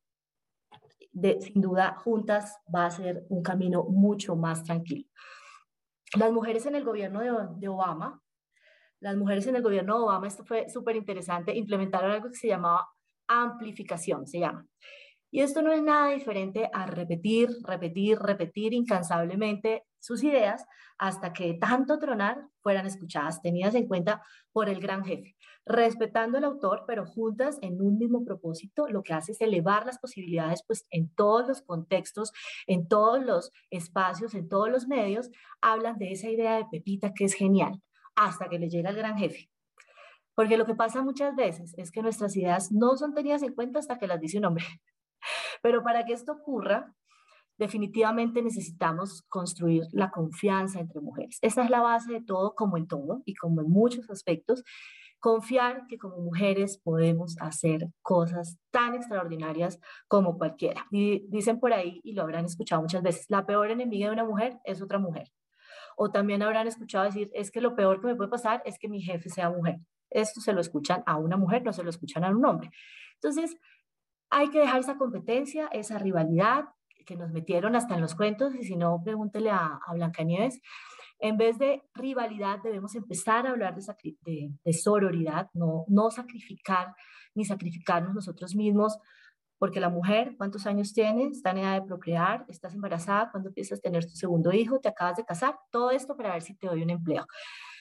[1.10, 5.08] de, sin duda juntas va a ser un camino mucho más tranquilo.
[6.18, 8.20] Las mujeres en el gobierno de, de Obama,
[9.00, 12.48] las mujeres en el gobierno de Obama, esto fue súper interesante, implementaron algo que se
[12.48, 12.88] llamaba
[13.26, 14.66] amplificación, se llama.
[15.34, 20.66] Y esto no es nada diferente a repetir, repetir, repetir incansablemente sus ideas
[20.98, 26.44] hasta que tanto tronar fueran escuchadas, tenidas en cuenta por el gran jefe, respetando al
[26.44, 30.86] autor, pero juntas en un mismo propósito, lo que hace es elevar las posibilidades, pues
[30.90, 32.32] en todos los contextos,
[32.66, 35.30] en todos los espacios, en todos los medios,
[35.62, 37.80] hablan de esa idea de Pepita que es genial,
[38.16, 39.48] hasta que le llega el gran jefe.
[40.34, 43.78] Porque lo que pasa muchas veces es que nuestras ideas no son tenidas en cuenta
[43.78, 44.64] hasta que las dice un hombre.
[45.62, 46.94] Pero para que esto ocurra,
[47.56, 51.38] definitivamente necesitamos construir la confianza entre mujeres.
[51.40, 54.64] Esa es la base de todo, como en todo y como en muchos aspectos.
[55.20, 60.84] Confiar que como mujeres podemos hacer cosas tan extraordinarias como cualquiera.
[60.90, 64.58] Dicen por ahí, y lo habrán escuchado muchas veces, la peor enemiga de una mujer
[64.64, 65.30] es otra mujer.
[65.96, 68.88] O también habrán escuchado decir, es que lo peor que me puede pasar es que
[68.88, 69.78] mi jefe sea mujer.
[70.10, 72.70] Esto se lo escuchan a una mujer, no se lo escuchan a un hombre.
[73.14, 73.56] Entonces,
[74.32, 76.64] hay que dejar esa competencia, esa rivalidad
[77.04, 80.60] que nos metieron hasta en los cuentos, y si no, pregúntele a, a Blancanieves.
[81.18, 86.94] En vez de rivalidad, debemos empezar a hablar de, de, sororidad, no, no sacrificar
[87.34, 88.98] ni sacrificarnos nosotros mismos,
[89.58, 91.36] porque la mujer, ¿cuántos años tienes?
[91.36, 94.80] Está en edad de procrear, estás embarazada, cuando empiezas a tener tu segundo hijo?
[94.80, 95.56] ¿Te acabas de casar?
[95.70, 97.26] Todo esto para ver si te doy un empleo.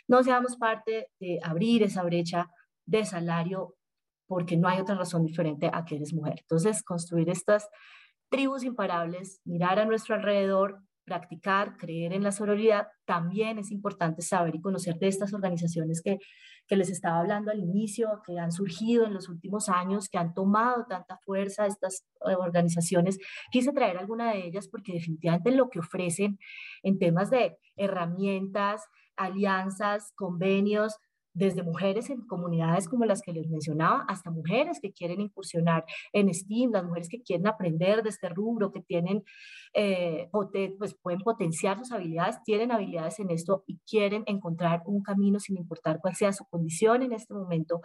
[0.08, 2.50] No seamos parte de abrir esa brecha
[2.86, 3.76] de salario
[4.32, 6.36] porque no hay otra razón diferente a que eres mujer.
[6.39, 7.67] Entonces, construir estas
[8.30, 14.56] tribus imparables, mirar a nuestro alrededor, practicar, creer en la sororidad, también es importante saber
[14.56, 16.17] y conocer de estas organizaciones que,
[16.65, 20.34] que les estaba hablando al inicio, que han surgido en los últimos años, que han
[20.34, 23.17] tomado tanta fuerza estas eh, organizaciones.
[23.52, 26.39] Quise traer alguna de ellas porque definitivamente lo que ofrecen
[26.84, 28.82] en temas de herramientas,
[29.17, 30.96] alianzas, convenios,
[31.34, 36.34] desde mujeres en comunidades como las que les mencionaba, hasta mujeres que quieren incursionar en
[36.34, 39.24] STEAM, las mujeres que quieren aprender de este rubro, que tienen,
[39.74, 40.30] eh,
[40.78, 45.58] pues pueden potenciar sus habilidades, tienen habilidades en esto y quieren encontrar un camino sin
[45.58, 47.82] importar cuál sea su condición en este momento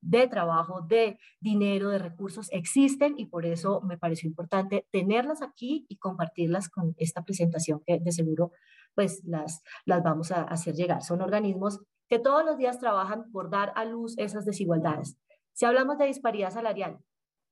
[0.00, 5.86] de trabajo, de dinero, de recursos, existen y por eso me pareció importante tenerlas aquí
[5.88, 8.52] y compartirlas con esta presentación que de seguro
[8.94, 11.02] pues las, las vamos a hacer llegar.
[11.02, 15.18] Son organismos que todos los días trabajan por dar a luz esas desigualdades.
[15.52, 16.98] Si hablamos de disparidad salarial,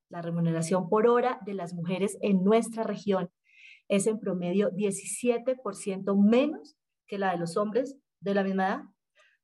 [0.08, 3.30] la remuneración por hora de las mujeres en nuestra región
[3.88, 8.82] es en promedio 17% menos que la de los hombres de la misma edad,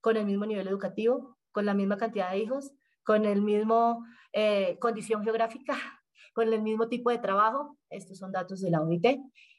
[0.00, 2.72] con el mismo nivel educativo, con la misma cantidad de hijos,
[3.04, 5.76] con el mismo eh, condición geográfica,
[6.34, 7.78] con el mismo tipo de trabajo.
[7.90, 9.06] Estos son datos de la OIT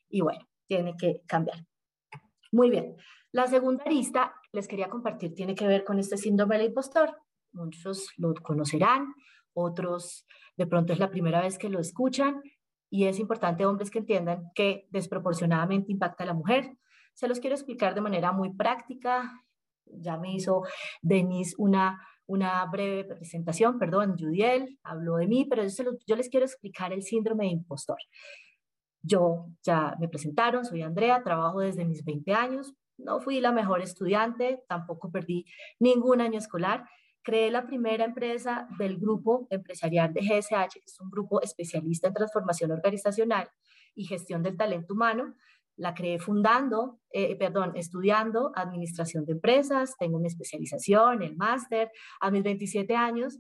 [0.09, 1.65] y bueno, tiene que cambiar.
[2.53, 2.95] Muy bien.
[3.31, 7.17] La segunda lista les quería compartir tiene que ver con este síndrome del impostor.
[7.51, 9.07] Muchos lo conocerán,
[9.53, 12.43] otros de pronto es la primera vez que lo escuchan
[12.91, 16.77] y es importante, hombres, que entiendan que desproporcionadamente impacta a la mujer.
[17.15, 19.31] Se los quiero explicar de manera muy práctica.
[19.87, 20.61] Ya me hizo
[21.01, 25.63] Denise una, una breve presentación, perdón, Judiel habló de mí, pero
[26.05, 27.97] yo les quiero explicar el síndrome de impostor.
[29.03, 33.81] Yo ya me presentaron, soy Andrea, trabajo desde mis 20 años, no fui la mejor
[33.81, 35.45] estudiante, tampoco perdí
[35.79, 36.85] ningún año escolar.
[37.21, 42.13] Creé la primera empresa del grupo empresarial de GSH, que es un grupo especialista en
[42.13, 43.49] transformación organizacional
[43.95, 45.35] y gestión del talento humano.
[45.75, 51.91] La creé fundando, eh, perdón, estudiando administración de empresas, tengo una especialización, el máster.
[52.21, 53.39] A mis 27 años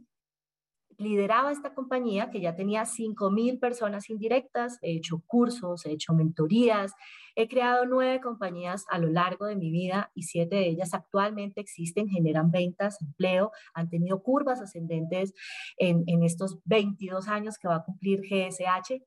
[0.97, 6.93] lideraba esta compañía que ya tenía 5.000 personas indirectas, he hecho cursos, he hecho mentorías,
[7.35, 11.61] he creado nueve compañías a lo largo de mi vida y siete de ellas actualmente
[11.61, 15.33] existen, generan ventas, empleo, han tenido curvas ascendentes
[15.77, 19.01] en, en estos 22 años que va a cumplir GSH.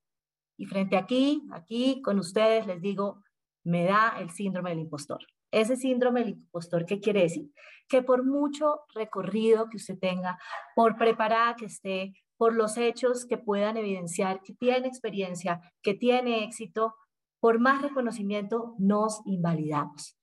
[0.58, 3.22] Y frente aquí, aquí con ustedes les digo,
[3.62, 5.20] me da el síndrome del impostor.
[5.50, 7.50] Ese síndrome del impostor, ¿qué quiere decir?
[7.88, 10.38] Que por mucho recorrido que usted tenga,
[10.74, 16.44] por preparada que esté, por los hechos que puedan evidenciar que tiene experiencia, que tiene
[16.44, 16.94] éxito,
[17.40, 20.18] por más reconocimiento nos invalidamos.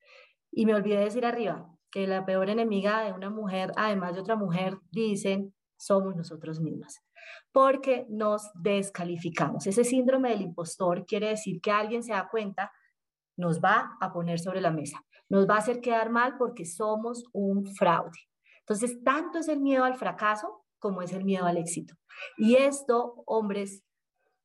[0.52, 4.36] Y me olvidé decir arriba que la peor enemiga de una mujer, además de otra
[4.36, 7.02] mujer, dicen, somos nosotros mismas,
[7.52, 9.68] porque nos descalificamos.
[9.68, 12.72] Ese síndrome del impostor quiere decir que alguien se da cuenta,
[13.38, 15.04] nos va a poner sobre la mesa
[15.34, 18.20] nos va a hacer quedar mal porque somos un fraude.
[18.60, 21.96] Entonces, tanto es el miedo al fracaso como es el miedo al éxito.
[22.38, 23.82] Y esto, hombres,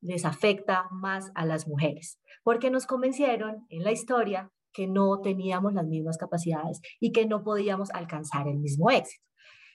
[0.01, 5.75] les afecta más a las mujeres, porque nos convencieron en la historia que no teníamos
[5.75, 9.23] las mismas capacidades y que no podíamos alcanzar el mismo éxito.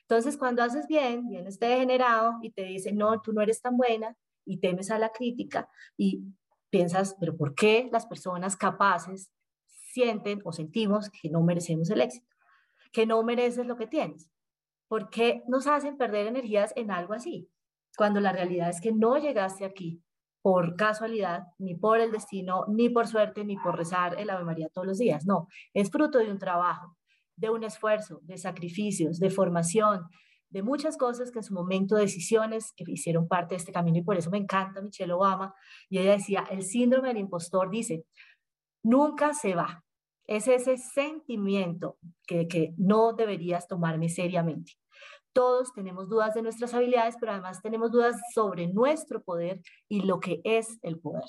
[0.08, 4.16] Entonces, cuando haces bien, vienes degenerado y te dice, no, tú no eres tan buena
[4.44, 6.24] y temes a la crítica y
[6.70, 9.30] piensas, pero ¿por qué las personas capaces
[9.94, 12.26] sienten o sentimos que no merecemos el éxito?
[12.92, 14.28] Que no mereces lo que tienes.
[14.88, 17.48] ¿Por qué nos hacen perder energías en algo así?
[17.96, 20.02] Cuando la realidad es que no llegaste aquí
[20.42, 24.68] por casualidad, ni por el destino, ni por suerte, ni por rezar el Ave María
[24.68, 25.24] todos los días.
[25.24, 26.98] No, es fruto de un trabajo,
[27.36, 30.06] de un esfuerzo, de sacrificios, de formación,
[30.50, 34.02] de muchas cosas que en su momento, decisiones que hicieron parte de este camino y
[34.02, 35.54] por eso me encanta Michelle Obama.
[35.88, 38.04] Y ella decía, el síndrome del impostor dice,
[38.82, 39.83] nunca se va.
[40.26, 44.72] Es ese sentimiento que, que no deberías tomarme seriamente.
[45.32, 50.20] Todos tenemos dudas de nuestras habilidades, pero además tenemos dudas sobre nuestro poder y lo
[50.20, 51.24] que es el poder.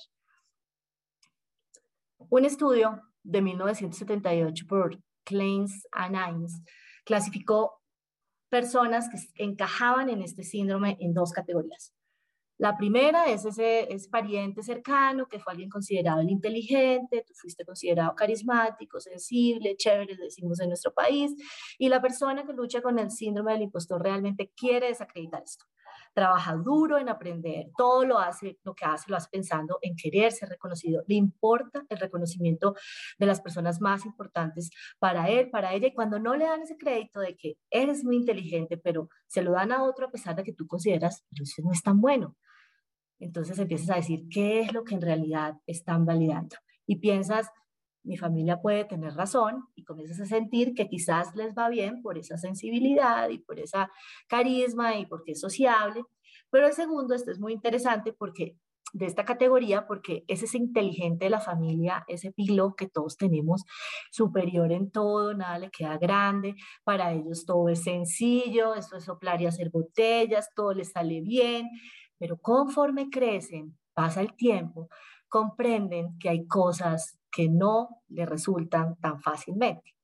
[2.30, 6.62] Un estudio de 1978 por Kleins and Hines
[7.04, 7.82] clasificó
[8.50, 11.95] personas que encajaban en este síndrome en dos categorías.
[12.58, 18.16] La primera es ese, pariente cercano, que fue alguien considerado el inteligente, tú fuiste considerado
[18.16, 21.34] carismático, sensible, chévere, decimos en nuestro país,
[21.78, 25.66] y la persona que lucha con el síndrome del impostor realmente quiere desacreditar esto
[26.16, 30.32] trabaja duro en aprender, todo lo hace, lo que hace, lo hace pensando en querer
[30.32, 31.04] ser reconocido.
[31.08, 32.74] Le importa el reconocimiento
[33.20, 36.78] de las personas más importantes para él, para ella, y cuando no le dan ese
[36.78, 40.44] crédito de que eres muy inteligente, pero se lo dan a otro a pesar de
[40.44, 42.36] que tú consideras, que eso no es tan bueno.
[43.20, 46.56] Entonces empiezas a decir qué es lo que en realidad están validando.
[46.86, 47.50] Y piensas,
[48.04, 52.18] mi familia puede tener razón y comienzas a sentir que quizás les va bien por
[52.18, 53.92] esa sensibilidad y por esa
[54.28, 56.04] carisma y porque es sociable.
[56.52, 58.58] Pero el segundo, esto es muy interesante porque
[58.96, 63.64] de esta categoría, porque es ese inteligente de la familia, ese pilo que todos tenemos,
[64.10, 66.56] superior en todo, nada le queda grande,
[66.86, 71.70] para ellos todo es sencillo, esto es soplar y hacer botellas, todo les sale bien,
[72.18, 74.90] pero conforme crecen, pasa el tiempo,
[75.28, 79.96] comprenden que hay cosas que no le resultan tan fácilmente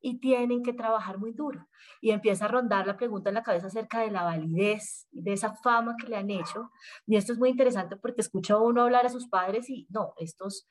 [0.00, 1.68] y tienen que trabajar muy duro.
[2.00, 5.54] Y empieza a rondar la pregunta en la cabeza acerca de la validez, de esa
[5.54, 6.70] fama que le han hecho.
[7.06, 10.68] Y esto es muy interesante porque escucha uno hablar a sus padres y no, estos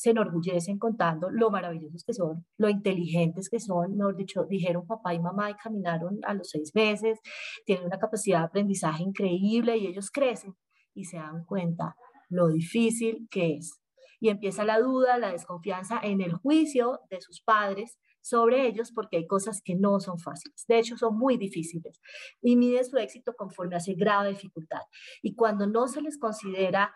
[0.00, 5.12] se enorgullecen contando lo maravillosos que son, lo inteligentes que son, mejor dicho, dijeron papá
[5.12, 7.20] y mamá y caminaron a los seis meses,
[7.66, 10.56] tienen una capacidad de aprendizaje increíble y ellos crecen
[10.94, 11.96] y se dan cuenta
[12.30, 13.78] lo difícil que es
[14.20, 19.18] y empieza la duda, la desconfianza en el juicio de sus padres sobre ellos porque
[19.18, 22.00] hay cosas que no son fáciles, de hecho son muy difíciles
[22.40, 24.80] y mide su éxito conforme hace grave dificultad.
[25.20, 26.94] Y cuando no se les considera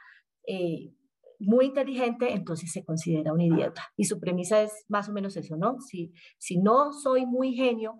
[0.48, 0.94] eh,
[1.38, 3.82] muy inteligente, entonces se considera un idiota.
[3.96, 5.80] Y su premisa es más o menos eso, ¿no?
[5.80, 7.96] Si, si no soy muy genio,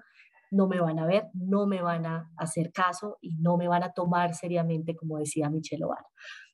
[0.50, 3.82] no me van a ver, no me van a hacer caso y no me van
[3.82, 6.06] a tomar seriamente, como decía Michelle Obama.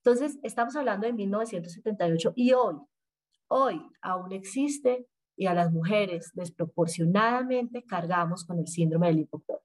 [0.03, 2.77] Entonces, estamos hablando de 1978 y hoy,
[3.49, 5.07] hoy aún existe
[5.37, 9.61] y a las mujeres desproporcionadamente cargamos con el síndrome del impostor.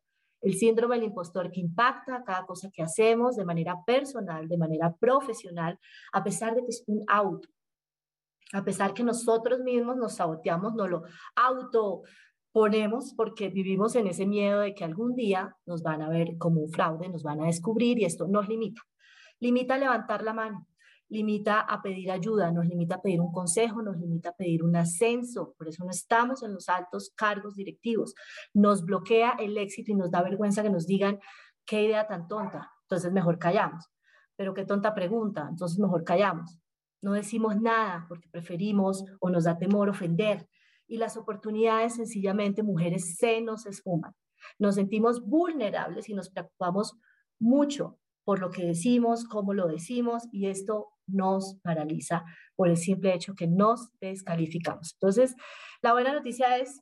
[0.45, 4.93] El síndrome del impostor que impacta cada cosa que hacemos de manera personal, de manera
[4.93, 5.79] profesional,
[6.13, 7.49] a pesar de que es un auto,
[8.53, 11.01] a pesar que nosotros mismos nos saboteamos, no lo
[11.35, 12.03] auto
[12.51, 16.61] ponemos porque vivimos en ese miedo de que algún día nos van a ver como
[16.61, 18.83] un fraude, nos van a descubrir y esto nos limita.
[19.39, 20.67] Limita levantar la mano,
[21.09, 24.75] limita a pedir ayuda, nos limita a pedir un consejo, nos limita a pedir un
[24.75, 28.15] ascenso, por eso no estamos en los altos cargos directivos.
[28.53, 31.19] Nos bloquea el éxito y nos da vergüenza que nos digan
[31.65, 33.89] qué idea tan tonta, entonces mejor callamos.
[34.35, 36.59] Pero qué tonta pregunta, entonces mejor callamos.
[37.01, 40.47] No decimos nada porque preferimos o nos da temor ofender
[40.87, 44.13] y las oportunidades sencillamente mujeres se nos esfuman.
[44.59, 46.97] Nos sentimos vulnerables y nos preocupamos
[47.39, 52.23] mucho por lo que decimos, cómo lo decimos, y esto nos paraliza
[52.55, 54.93] por el simple hecho que nos descalificamos.
[54.93, 55.35] Entonces,
[55.81, 56.81] la buena noticia es,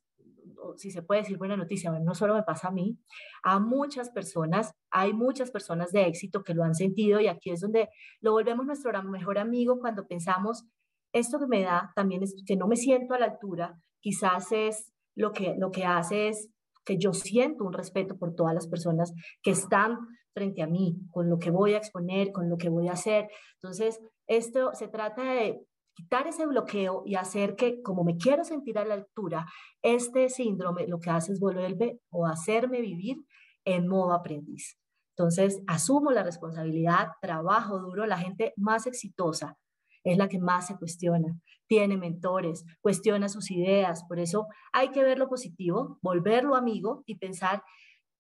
[0.78, 2.98] si se puede decir buena noticia, no solo me pasa a mí,
[3.44, 7.62] a muchas personas, hay muchas personas de éxito que lo han sentido y aquí es
[7.62, 7.90] donde
[8.22, 10.66] lo volvemos nuestro mejor amigo cuando pensamos,
[11.14, 14.94] esto que me da también es que no me siento a la altura, quizás es
[15.16, 16.50] lo que, lo que hace es
[16.86, 19.98] que yo siento un respeto por todas las personas que están
[20.34, 23.30] frente a mí, con lo que voy a exponer, con lo que voy a hacer.
[23.56, 25.66] Entonces, esto se trata de
[25.96, 29.46] quitar ese bloqueo y hacer que, como me quiero sentir a la altura,
[29.82, 33.18] este síndrome lo que hace es volverme o hacerme vivir
[33.66, 34.78] en modo aprendiz.
[35.16, 39.58] Entonces, asumo la responsabilidad, trabajo duro, la gente más exitosa
[40.04, 45.04] es la que más se cuestiona, tiene mentores, cuestiona sus ideas, por eso hay que
[45.04, 47.64] ver lo positivo, volverlo amigo y pensar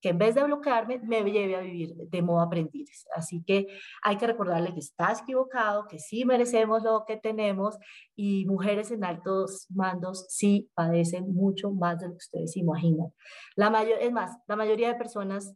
[0.03, 3.07] que en vez de bloquearme, me lleve a vivir de modo aprendiz.
[3.15, 3.67] Así que
[4.03, 7.77] hay que recordarle que estás equivocado, que sí merecemos lo que tenemos
[8.13, 13.13] y mujeres en altos mandos sí padecen mucho más de lo que ustedes imaginan.
[13.55, 15.55] La mayor, es más, la mayoría de personas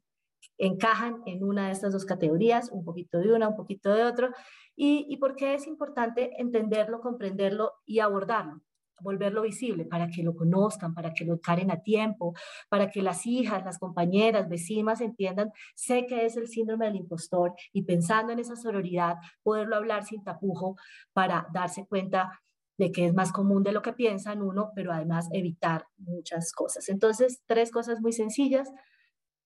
[0.57, 4.29] encajan en una de estas dos categorías, un poquito de una, un poquito de otro.
[4.77, 8.61] ¿Y, y por qué es importante entenderlo, comprenderlo y abordarlo?
[8.99, 12.33] Volverlo visible, para que lo conozcan, para que lo caren a tiempo,
[12.69, 17.53] para que las hijas, las compañeras, vecinas entiendan, sé que es el síndrome del impostor
[17.73, 20.75] y pensando en esa sororidad, poderlo hablar sin tapujo
[21.13, 22.41] para darse cuenta
[22.77, 26.89] de que es más común de lo que piensan uno, pero además evitar muchas cosas.
[26.89, 28.69] Entonces, tres cosas muy sencillas.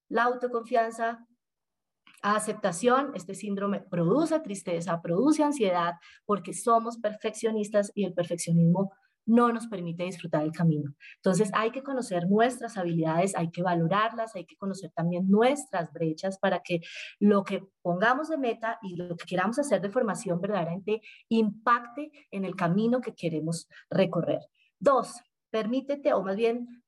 [0.09, 1.25] La autoconfianza,
[2.21, 5.93] aceptación, este síndrome produce tristeza, produce ansiedad,
[6.25, 8.91] porque somos perfeccionistas y el perfeccionismo
[9.25, 10.93] no nos permite disfrutar el camino.
[11.17, 16.37] Entonces hay que conocer nuestras habilidades, hay que valorarlas, hay que conocer también nuestras brechas
[16.39, 16.81] para que
[17.19, 22.45] lo que pongamos de meta y lo que queramos hacer de formación verdaderamente impacte en
[22.45, 24.41] el camino que queremos recorrer.
[24.79, 26.83] Dos, permítete, o más bien,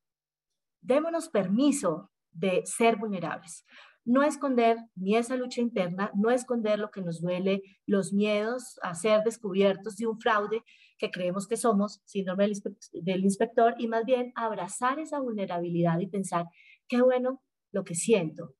[0.82, 3.66] démonos permiso de ser vulnerables
[4.06, 8.96] no esconder ni esa lucha interna, no esconder lo que nos duele, los miedos a
[8.96, 10.64] ser descubiertos de un fraude,
[11.04, 12.50] que creemos que somos, síndrome
[12.94, 16.46] del, inspector, y más bien abrazar esa vulnerabilidad y pensar,
[16.88, 17.44] qué bueno
[17.74, 18.56] lo que siento,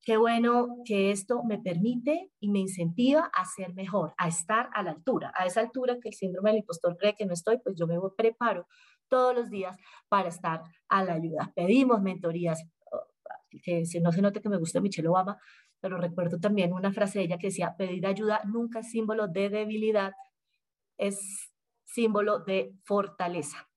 [0.00, 4.82] qué bueno que esto me permite y me incentiva a ser mejor, a estar a
[4.82, 7.76] la altura, a esa altura que el síndrome del impostor cree que no estoy, pues
[7.78, 8.66] yo me preparo
[9.08, 9.76] todos los días
[10.08, 11.52] para estar a la ayuda.
[11.54, 12.66] Pedimos mentorías,
[13.62, 15.36] que no se note que me gusta Michelle Obama,
[15.82, 19.50] pero recuerdo también una frase de ella que decía, pedir ayuda nunca es símbolo de
[19.50, 20.12] debilidad,
[20.96, 21.53] es
[21.94, 23.68] símbolo de fortaleza.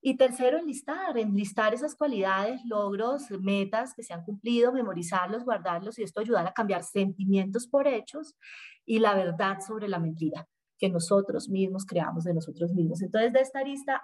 [0.00, 6.02] Y tercero, enlistar, enlistar esas cualidades, logros, metas que se han cumplido, memorizarlos, guardarlos y
[6.02, 8.36] esto ayudar a cambiar sentimientos por hechos
[8.84, 10.46] y la verdad sobre la mentira
[10.78, 13.00] que nosotros mismos creamos de nosotros mismos.
[13.00, 14.02] Entonces, de esta lista,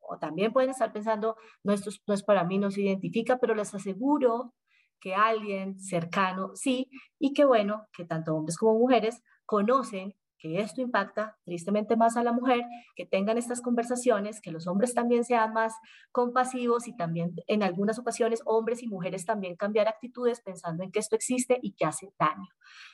[0.00, 3.54] o también pueden estar pensando, no, esto no es para mí, no se identifica, pero
[3.54, 4.52] les aseguro
[4.98, 10.80] que alguien cercano sí, y que bueno, que tanto hombres como mujeres conocen que esto
[10.80, 12.62] impacta tristemente más a la mujer,
[12.94, 15.74] que tengan estas conversaciones, que los hombres también sean más
[16.12, 20.98] compasivos y también en algunas ocasiones hombres y mujeres también cambiar actitudes pensando en que
[20.98, 22.48] esto existe y que hace daño.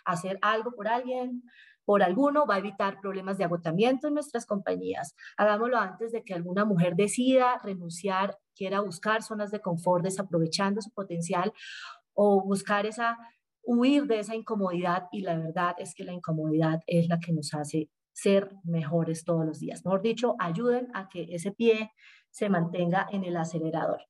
[0.05, 1.43] Hacer algo por alguien,
[1.85, 5.15] por alguno, va a evitar problemas de agotamiento en nuestras compañías.
[5.37, 10.91] Hagámoslo antes de que alguna mujer decida renunciar, quiera buscar zonas de confort desaprovechando su
[10.91, 11.53] potencial
[12.15, 13.19] o buscar esa
[13.65, 17.55] huir de esa incomodidad y la verdad es que la incomodidad es la que nos
[17.55, 19.85] hace ser mejores todos los días.
[19.85, 21.93] Mejor dicho, ayuden a que ese pie
[22.31, 24.01] se mantenga en el acelerador.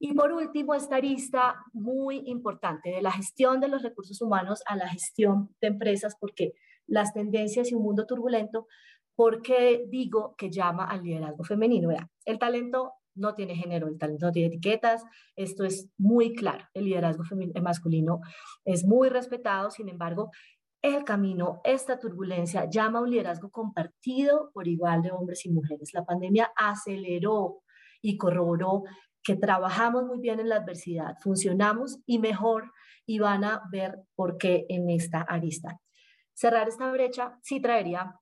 [0.00, 4.76] Y por último, esta arista muy importante de la gestión de los recursos humanos a
[4.76, 6.52] la gestión de empresas, porque
[6.86, 8.68] las tendencias y un mundo turbulento,
[9.16, 11.90] porque digo que llama al liderazgo femenino.
[12.24, 15.04] el talento no tiene género, el talento no tiene etiquetas,
[15.36, 18.20] esto es muy claro, el liderazgo eh, masculino
[18.64, 20.30] es muy respetado, sin embargo,
[20.80, 25.92] el camino, esta turbulencia llama a un liderazgo compartido por igual de hombres y mujeres.
[25.92, 27.62] La pandemia aceleró
[28.00, 28.84] y corroboró
[29.24, 32.70] que trabajamos muy bien en la adversidad, funcionamos y mejor
[33.06, 35.80] y van a ver por qué en esta arista.
[36.32, 38.14] Cerrar esta brecha sí traería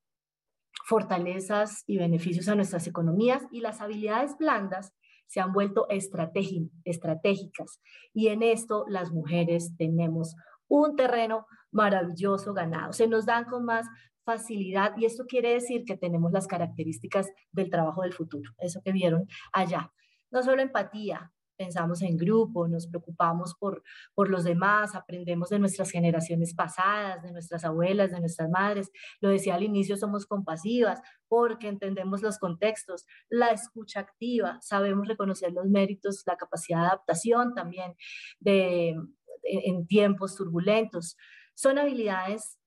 [0.86, 4.94] fortalezas y beneficios a nuestras economías y las habilidades blandas
[5.26, 7.80] se han vuelto estratégicas.
[8.14, 10.36] Y en esto las mujeres tenemos
[10.68, 12.92] un terreno maravilloso ganado.
[12.92, 13.88] Se nos dan con más
[14.24, 18.92] facilidad y esto quiere decir que tenemos las características del trabajo del futuro, eso que
[18.92, 19.92] vieron allá.
[20.30, 23.82] No solo empatía, pensamos en grupo, nos preocupamos por,
[24.14, 28.90] por los demás, aprendemos de nuestras generaciones pasadas, de nuestras abuelas, de nuestras madres.
[29.20, 35.52] Lo decía al inicio, somos compasivas porque entendemos los contextos, la escucha activa, sabemos reconocer
[35.52, 37.94] los méritos, la capacidad de adaptación también
[38.40, 38.96] de,
[39.42, 41.16] en tiempos turbulentos.
[41.54, 42.58] Son habilidades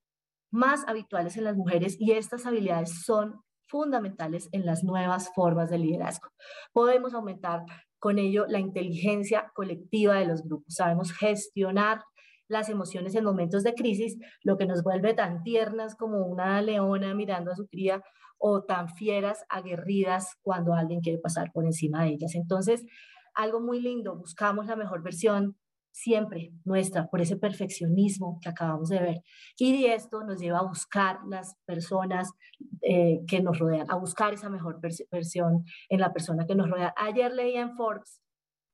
[0.52, 5.78] más habituales en las mujeres y estas habilidades son fundamentales en las nuevas formas de
[5.78, 6.30] liderazgo.
[6.74, 7.64] Podemos aumentar
[8.00, 10.76] con ello la inteligencia colectiva de los grupos.
[10.76, 12.02] Sabemos gestionar
[12.47, 17.14] las emociones en momentos de crisis, lo que nos vuelve tan tiernas como una leona
[17.14, 18.02] mirando a su cría
[18.39, 22.36] o tan fieras, aguerridas cuando alguien quiere pasar por encima de ellas.
[22.36, 22.86] Entonces,
[23.36, 25.58] algo muy lindo, buscamos la mejor versión
[25.92, 29.18] siempre nuestra por ese perfeccionismo que acabamos de ver.
[29.58, 32.32] Y esto nos lleva a buscar las personas
[32.82, 34.80] eh, que nos rodean, a buscar esa mejor
[35.12, 36.94] versión en la persona que nos rodea.
[36.98, 38.22] Ayer leí en Forbes,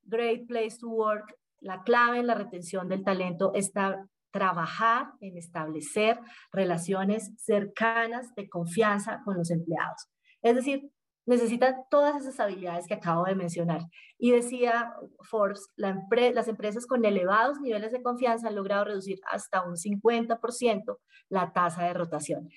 [0.04, 4.06] Great Place to Work, la clave en la retención del talento está
[4.36, 6.20] trabajar en establecer
[6.52, 10.10] relaciones cercanas de confianza con los empleados.
[10.42, 10.92] Es decir,
[11.26, 13.82] necesitan todas esas habilidades que acabo de mencionar.
[14.18, 19.76] Y decía Forbes, las empresas con elevados niveles de confianza han logrado reducir hasta un
[19.76, 20.98] 50%
[21.30, 22.50] la tasa de rotación.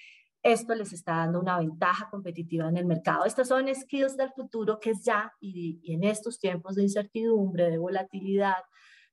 [0.43, 3.25] Esto les está dando una ventaja competitiva en el mercado.
[3.25, 7.79] Estas son skills del futuro que ya y, y en estos tiempos de incertidumbre, de
[7.79, 8.63] volatilidad,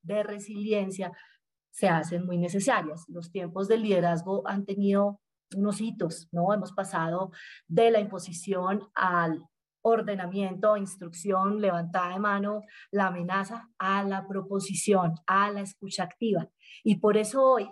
[0.03, 1.11] de resiliencia,
[1.71, 3.03] se hacen muy necesarias.
[3.09, 5.19] Los tiempos del liderazgo han tenido
[5.55, 6.53] unos hitos, ¿no?
[6.53, 7.31] Hemos pasado
[7.67, 9.43] de la imposición al
[9.81, 16.49] ordenamiento, instrucción, levantada de mano, la amenaza, a la proposición, a la escucha activa.
[16.83, 17.69] Y por eso hoy,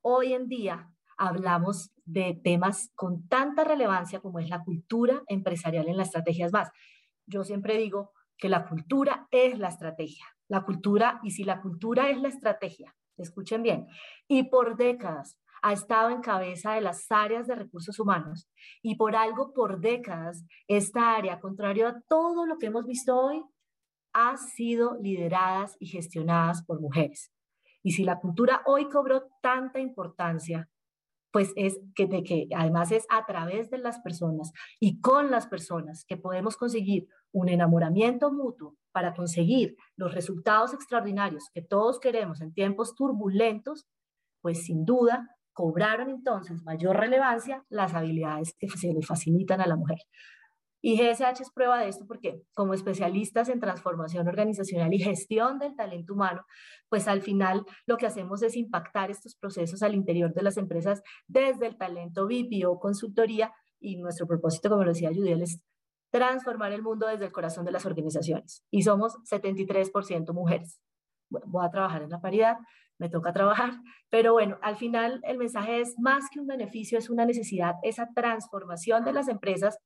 [0.00, 5.96] hoy en día, hablamos de temas con tanta relevancia como es la cultura empresarial en
[5.96, 6.70] las estrategias más.
[7.26, 10.24] Yo siempre digo que la cultura es la estrategia.
[10.46, 13.88] La cultura, y si la cultura es la estrategia, escuchen bien,
[14.28, 18.48] y por décadas ha estado en cabeza de las áreas de recursos humanos
[18.82, 23.42] y por algo por décadas esta área, contrario a todo lo que hemos visto hoy,
[24.12, 27.32] ha sido lideradas y gestionadas por mujeres.
[27.82, 30.68] Y si la cultura hoy cobró tanta importancia,
[31.30, 35.46] pues es que, de que además es a través de las personas y con las
[35.46, 42.40] personas que podemos conseguir un enamoramiento mutuo para conseguir los resultados extraordinarios que todos queremos
[42.40, 43.86] en tiempos turbulentos,
[44.40, 45.28] pues sin duda
[45.58, 49.98] cobraron entonces mayor relevancia las habilidades que se le facilitan a la mujer.
[50.80, 55.74] Y GSH es prueba de esto porque como especialistas en transformación organizacional y gestión del
[55.74, 56.44] talento humano,
[56.88, 61.02] pues al final lo que hacemos es impactar estos procesos al interior de las empresas
[61.26, 62.28] desde el talento
[62.68, 65.60] o consultoría y nuestro propósito, como lo decía Judiel, es
[66.12, 68.62] transformar el mundo desde el corazón de las organizaciones.
[68.70, 70.80] Y somos 73% mujeres.
[71.28, 72.58] voy a trabajar en la paridad,
[72.98, 73.72] me toca trabajar.
[74.10, 78.08] Pero bueno, al final el mensaje es más que un beneficio, es una necesidad, esa
[78.14, 79.78] transformación de las empresas,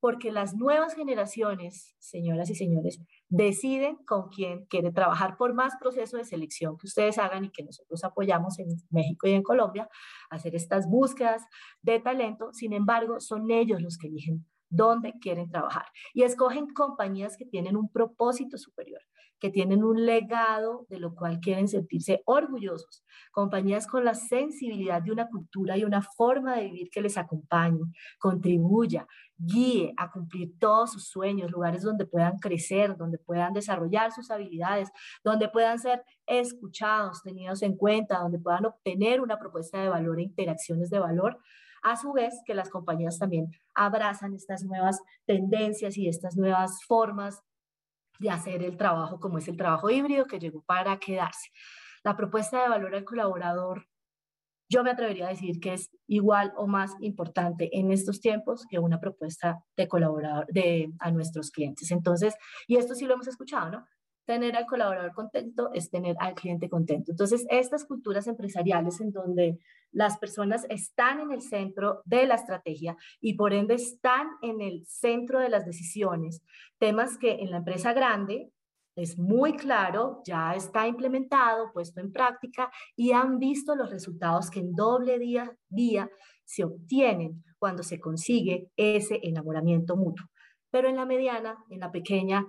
[0.00, 6.16] porque las nuevas generaciones, señoras y señores, deciden con quién quiere trabajar por más proceso
[6.16, 9.88] de selección que ustedes hagan y que nosotros apoyamos en México y en Colombia,
[10.30, 11.42] hacer estas búsquedas
[11.82, 12.52] de talento.
[12.52, 17.76] Sin embargo, son ellos los que eligen dónde quieren trabajar y escogen compañías que tienen
[17.76, 19.00] un propósito superior
[19.38, 25.12] que tienen un legado de lo cual quieren sentirse orgullosos, compañías con la sensibilidad de
[25.12, 27.80] una cultura y una forma de vivir que les acompañe,
[28.18, 34.30] contribuya, guíe a cumplir todos sus sueños, lugares donde puedan crecer, donde puedan desarrollar sus
[34.30, 34.90] habilidades,
[35.22, 40.24] donde puedan ser escuchados, tenidos en cuenta, donde puedan obtener una propuesta de valor e
[40.24, 41.38] interacciones de valor.
[41.82, 47.40] A su vez, que las compañías también abrazan estas nuevas tendencias y estas nuevas formas
[48.18, 51.50] de hacer el trabajo como es el trabajo híbrido que llegó para quedarse.
[52.04, 53.86] La propuesta de valor al colaborador,
[54.70, 58.78] yo me atrevería a decir que es igual o más importante en estos tiempos que
[58.78, 61.90] una propuesta de colaborador de, a nuestros clientes.
[61.90, 62.34] Entonces,
[62.66, 63.86] y esto sí lo hemos escuchado, ¿no?
[64.28, 67.12] Tener al colaborador contento es tener al cliente contento.
[67.12, 69.58] Entonces, estas culturas empresariales en donde
[69.90, 74.84] las personas están en el centro de la estrategia y por ende están en el
[74.84, 76.42] centro de las decisiones,
[76.76, 78.52] temas que en la empresa grande
[78.96, 84.60] es muy claro, ya está implementado, puesto en práctica y han visto los resultados que
[84.60, 86.10] en doble día, día
[86.44, 90.26] se obtienen cuando se consigue ese enamoramiento mutuo.
[90.70, 92.44] Pero en la mediana, en la pequeña,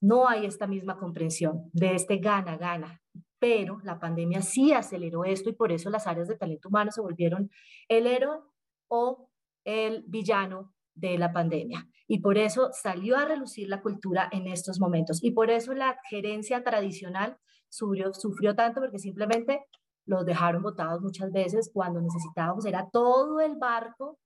[0.00, 3.00] no hay esta misma comprensión de este gana-gana,
[3.38, 7.00] pero la pandemia sí aceleró esto y por eso las áreas de talento humano se
[7.00, 7.50] volvieron
[7.88, 8.40] el héroe
[8.88, 9.30] o
[9.64, 11.86] el villano de la pandemia.
[12.06, 15.22] Y por eso salió a relucir la cultura en estos momentos.
[15.22, 17.38] Y por eso la gerencia tradicional
[17.68, 19.64] sufrió, sufrió tanto porque simplemente
[20.06, 24.18] los dejaron botados muchas veces cuando necesitábamos, era todo el barco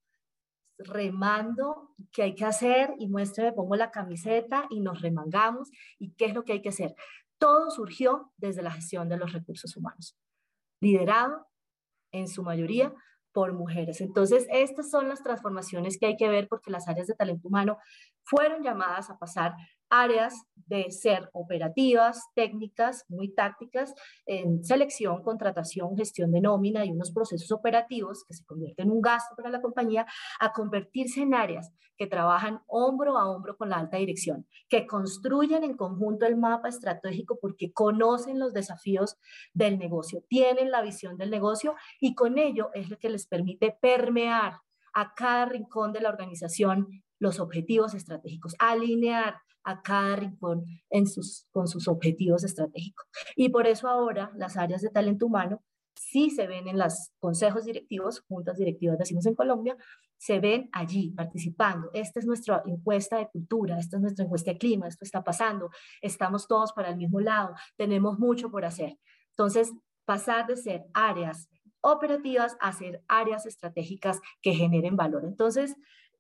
[0.78, 6.26] remando qué hay que hacer y muéstrame, pongo la camiseta y nos remangamos y qué
[6.26, 6.94] es lo que hay que hacer.
[7.38, 10.16] Todo surgió desde la gestión de los recursos humanos,
[10.80, 11.46] liderado
[12.12, 12.92] en su mayoría
[13.32, 14.00] por mujeres.
[14.00, 17.78] Entonces, estas son las transformaciones que hay que ver porque las áreas de talento humano
[18.22, 19.54] fueron llamadas a pasar
[20.02, 20.34] áreas
[20.66, 23.94] de ser operativas, técnicas, muy tácticas,
[24.26, 29.02] en selección, contratación, gestión de nómina y unos procesos operativos que se convierten en un
[29.02, 30.06] gasto para la compañía,
[30.40, 35.62] a convertirse en áreas que trabajan hombro a hombro con la alta dirección, que construyen
[35.64, 39.16] en conjunto el mapa estratégico porque conocen los desafíos
[39.52, 43.76] del negocio, tienen la visión del negocio y con ello es lo que les permite
[43.80, 44.54] permear
[44.92, 51.48] a cada rincón de la organización los objetivos estratégicos, alinear a cada rincón en sus,
[51.50, 53.06] con sus objetivos estratégicos.
[53.34, 55.64] Y por eso ahora las áreas de talento humano
[55.94, 59.76] sí se ven en los consejos directivos, juntas directivas decimos en Colombia,
[60.18, 61.90] se ven allí participando.
[61.94, 65.70] Esta es nuestra encuesta de cultura, esta es nuestra encuesta de clima, esto está pasando,
[66.02, 68.98] estamos todos para el mismo lado, tenemos mucho por hacer.
[69.30, 69.72] Entonces,
[70.04, 71.48] pasar de ser áreas
[71.80, 75.24] operativas a ser áreas estratégicas que generen valor.
[75.24, 75.76] Entonces,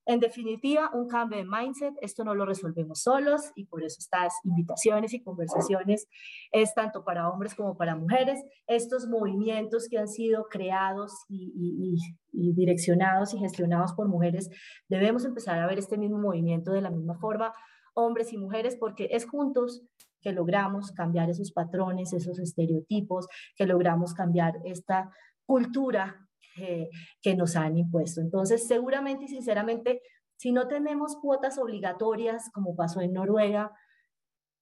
[0.06, 4.34] en definitiva, un cambio de mindset, esto no lo resolvemos solos y por eso estas
[4.44, 6.08] invitaciones y conversaciones
[6.52, 8.42] es tanto para hombres como para mujeres.
[8.66, 11.96] Estos movimientos que han sido creados y,
[12.32, 14.50] y direccionados y gestionados por mujeres,
[14.88, 17.52] debemos empezar a ver este mismo movimiento de la misma forma,
[17.94, 19.82] hombres y mujeres, porque es juntos
[20.20, 23.26] que logramos cambiar esos patrones, esos estereotipos,
[23.56, 25.10] que logramos cambiar esta
[25.46, 26.23] cultura
[26.54, 28.20] que nos han impuesto.
[28.20, 30.02] Entonces, seguramente y sinceramente,
[30.36, 33.72] si no tenemos cuotas obligatorias, como pasó en Noruega,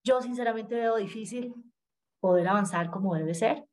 [0.05, 1.55] yo sinceramente veo difícil
[2.21, 3.65] poder avanzar como debe ser.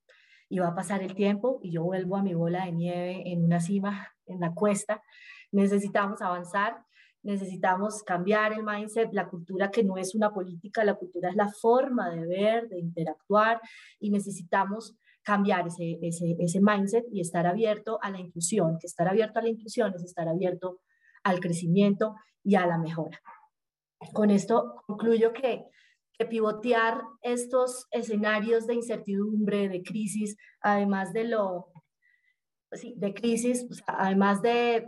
[0.52, 3.46] Y va a pasar el tiempo y yo vuelvo a mi bola de nieve en
[3.46, 5.04] una cima, en la cuesta.
[5.52, 6.84] Necesitamos avanzar,
[7.22, 11.50] necesitamos cambiar el mindset, la cultura que no es una política, la cultura es la
[11.50, 13.62] forma de ver, de interactuar
[14.00, 19.08] y necesitamos cambiar ese, ese, ese mindset y estar abierto a la inclusión, que estar
[19.08, 20.80] abierto a la inclusión es estar abierto
[21.24, 23.20] al crecimiento y a la mejora.
[24.14, 25.66] Con esto concluyo que,
[26.30, 31.72] pivotear estos escenarios de incertidumbre, de crisis, además de lo,
[32.74, 34.86] sí, de crisis, además de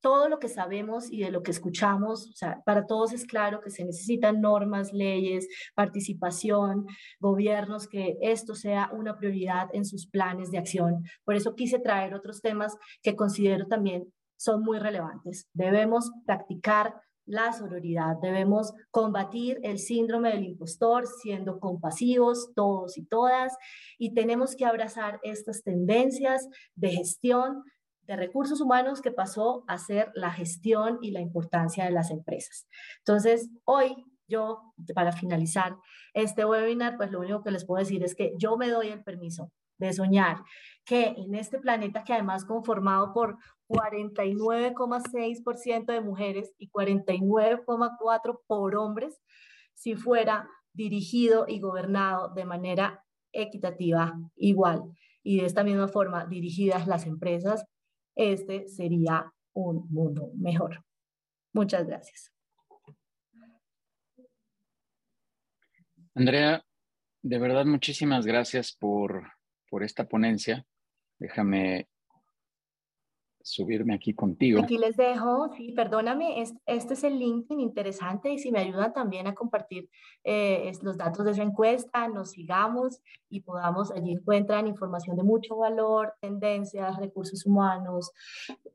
[0.00, 2.32] todo lo que sabemos y de lo que escuchamos,
[2.64, 6.86] para todos es claro que se necesitan normas, leyes, participación,
[7.18, 11.04] gobiernos, que esto sea una prioridad en sus planes de acción.
[11.24, 15.48] Por eso quise traer otros temas que considero también son muy relevantes.
[15.52, 16.94] Debemos practicar
[17.26, 23.56] la sororidad, debemos combatir el síndrome del impostor siendo compasivos todos y todas
[23.98, 27.62] y tenemos que abrazar estas tendencias de gestión
[28.10, 32.66] de recursos humanos que pasó a ser la gestión y la importancia de las empresas.
[32.98, 35.76] Entonces, hoy yo, para finalizar
[36.12, 39.04] este webinar, pues lo único que les puedo decir es que yo me doy el
[39.04, 40.38] permiso de soñar
[40.84, 43.38] que en este planeta que además conformado por
[43.68, 49.20] 49,6% de mujeres y 49,4% por hombres,
[49.74, 54.82] si fuera dirigido y gobernado de manera equitativa, igual,
[55.22, 57.64] y de esta misma forma dirigidas las empresas,
[58.14, 60.84] este sería un mundo mejor.
[61.52, 62.32] Muchas gracias.
[66.14, 66.64] Andrea,
[67.22, 69.32] de verdad muchísimas gracias por,
[69.68, 70.66] por esta ponencia.
[71.18, 71.88] Déjame
[73.42, 74.60] subirme aquí contigo.
[74.60, 79.26] Aquí les dejo, sí, perdóname, este, es el LinkedIn interesante y si me ayudan también
[79.26, 79.88] a compartir
[80.24, 85.56] eh, los datos de esa encuesta, nos sigamos y podamos, allí encuentran información de mucho
[85.56, 88.12] valor, tendencias, recursos humanos,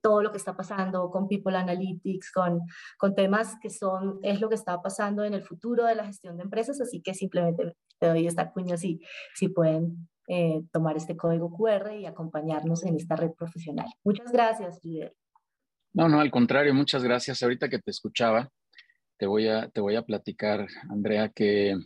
[0.01, 2.61] todo lo que está pasando con People Analytics, con,
[2.97, 6.37] con temas que son, es lo que está pasando en el futuro de la gestión
[6.37, 8.99] de empresas, así que simplemente te doy esta cuña si,
[9.35, 13.87] si pueden eh, tomar este código QR y acompañarnos en esta red profesional.
[14.03, 15.15] Muchas gracias, líder.
[15.93, 17.41] No, no, al contrario, muchas gracias.
[17.41, 18.49] Ahorita que te escuchaba,
[19.17, 21.77] te voy a, te voy a platicar, Andrea, que,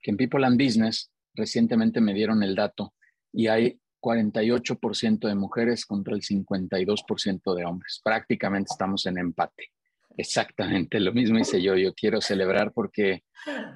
[0.00, 2.94] que en People and Business recientemente me dieron el dato
[3.32, 8.00] y hay 48% de mujeres contra el 52% de hombres.
[8.02, 9.72] Prácticamente estamos en empate.
[10.18, 11.76] Exactamente, lo mismo hice yo.
[11.76, 13.22] Yo quiero celebrar porque,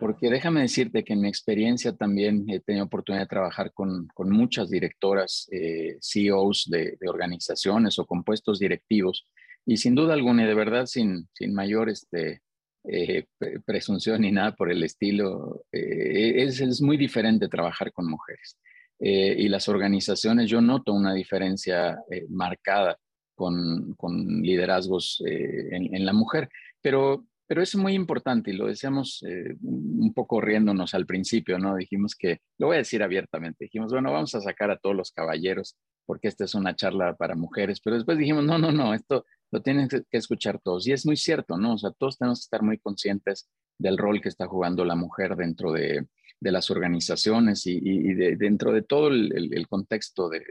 [0.00, 4.28] porque déjame decirte que en mi experiencia también he tenido oportunidad de trabajar con, con
[4.28, 9.28] muchas directoras, eh, CEOs de, de, organizaciones o con puestos directivos.
[9.64, 12.42] Y sin duda alguna, y de verdad sin, sin mayor este,
[12.88, 13.26] eh,
[13.64, 18.58] presunción ni nada por el estilo, eh, es, es, muy diferente trabajar con mujeres.
[18.98, 22.98] Eh, y las organizaciones, yo noto una diferencia eh, marcada
[23.42, 26.48] con, con liderazgos eh, en, en, la mujer.
[26.80, 31.74] Pero, pero es muy importante y lo decíamos eh, un poco riéndonos al principio, ¿no?
[31.74, 35.10] Dijimos que, lo voy a decir abiertamente, dijimos, bueno, vamos a sacar a todos los
[35.10, 35.76] caballeros
[36.06, 39.60] porque esta es una charla para mujeres, pero después dijimos, no, no, no, esto lo
[39.60, 40.86] tienen que escuchar todos.
[40.86, 41.74] Y es muy cierto, ¿no?
[41.74, 45.34] O sea, todos tenemos que estar muy conscientes del rol que está jugando la mujer
[45.36, 46.06] dentro de,
[46.40, 50.42] las organizaciones y, dentro de todo el, contexto de,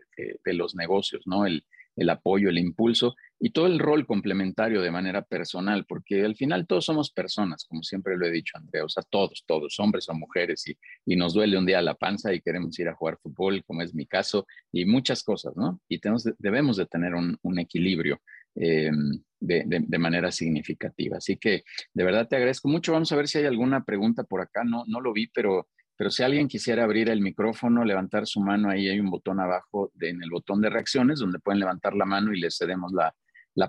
[0.46, 1.46] los negocios, ¿no?
[1.46, 1.66] El,
[1.96, 6.68] el apoyo, el impulso y todo el rol complementario de manera personal, porque al final
[6.68, 10.14] todos somos personas, como siempre lo he dicho, Andrea, o sea, todos, todos, hombres o
[10.14, 13.64] mujeres, y, y nos duele un día la panza y queremos ir a jugar fútbol,
[13.66, 15.82] como es mi caso, y muchas cosas, ¿no?
[15.90, 18.22] Y tenemos, debemos de tener un, un equilibrio
[18.56, 18.92] eh,
[19.40, 21.18] de, de, de, manera significativa.
[21.18, 21.64] Así que
[21.94, 22.92] de verdad te agradezco mucho.
[22.92, 24.64] Vamos a ver si hay alguna pregunta por acá.
[24.64, 25.68] No, no lo vi, pero
[26.02, 29.92] pero si alguien quisiera abrir el micrófono, levantar su mano, ahí hay un botón abajo
[30.02, 33.14] en el botón de reacciones donde pueden levantar la mano y les cedemos la,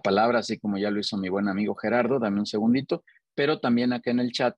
[0.01, 3.05] palabra, así como ya lo hizo mi buen amigo Gerardo, dame un segundito,
[3.35, 4.57] pero también acá en el chat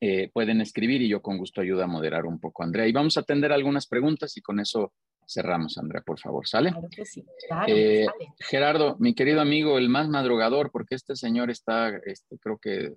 [0.00, 2.88] eh, pueden escribir y yo con gusto ayudo a moderar un poco, Andrea.
[2.88, 4.92] Y vamos a atender algunas preguntas y con eso
[5.28, 6.72] cerramos, Andrea, por favor, ¿sale?
[6.72, 8.08] Claro que sí, claro, eh,
[8.40, 12.94] Gerardo, mi querido amigo, el más madrugador, porque este señor está, este, creo que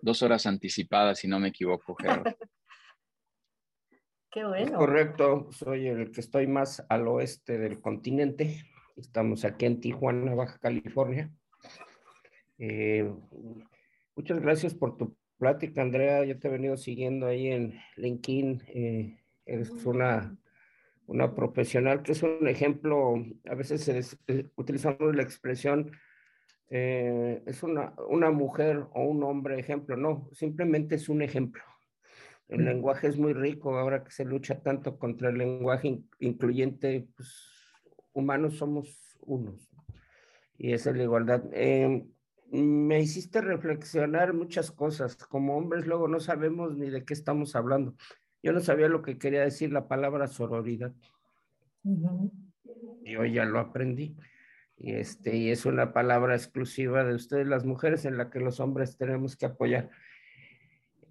[0.00, 2.24] dos horas anticipadas, si no me equivoco, Gerardo.
[4.34, 4.78] Qué bueno.
[4.78, 8.64] correcto, soy el que estoy más al oeste del continente.
[8.96, 11.30] Estamos aquí en Tijuana, Baja California.
[12.58, 13.08] Eh,
[14.16, 16.24] muchas gracias por tu plática, Andrea.
[16.24, 18.64] Yo te he venido siguiendo ahí en LinkedIn.
[18.66, 20.36] Eh, eres una,
[21.06, 23.14] una profesional que es un ejemplo,
[23.48, 25.92] a veces se, eh, utilizamos la expresión,
[26.68, 29.96] es una, una mujer o un hombre ejemplo.
[29.96, 31.62] No, simplemente es un ejemplo
[32.48, 37.50] el lenguaje es muy rico, ahora que se lucha tanto contra el lenguaje incluyente, pues
[38.12, 39.70] humanos somos unos.
[40.56, 41.42] Y esa es la igualdad.
[41.52, 42.08] Em,
[42.50, 45.16] me hiciste reflexionar muchas cosas.
[45.16, 47.94] Como hombres luego no sabemos ni de qué estamos hablando.
[48.42, 50.92] Yo no sabía lo que quería decir la palabra sororidad.
[53.04, 54.16] Y hoy ya lo aprendí.
[54.76, 58.60] Y, este, y es una palabra exclusiva de ustedes, las mujeres, en la que los
[58.60, 59.90] hombres tenemos que apoyar.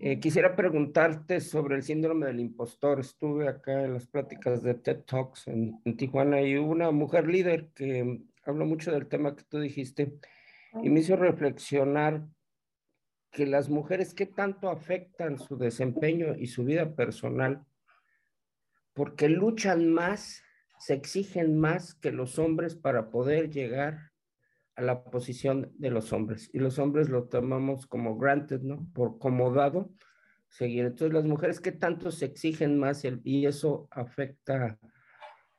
[0.06, 3.00] Eh, quisiera preguntarte sobre el síndrome del impostor.
[3.00, 7.70] Estuve acá en las pláticas de TED Talks en, Tijuana y hubo una mujer líder
[7.74, 10.20] que habló mucho del tema que tú dijiste
[10.84, 12.28] y me hizo reflexionar
[13.32, 17.66] que las mujeres qué tanto afectan su desempeño y su vida personal
[18.92, 20.44] porque luchan más,
[20.80, 24.12] se exigen más que los hombres para poder llegar
[24.76, 28.88] a la posición de los hombres y los hombres lo tomamos como granted, ¿no?
[28.94, 29.92] Por como dado
[30.50, 30.86] seguir.
[30.86, 34.80] Entonces las mujeres que tanto se exigen más y eso afecta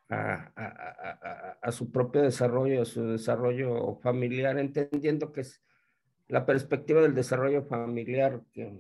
[0.09, 5.63] a, su propio desarrollo, a su desarrollo familiar, entendiendo que es
[6.29, 8.73] la perspectiva del desarrollo familiar, que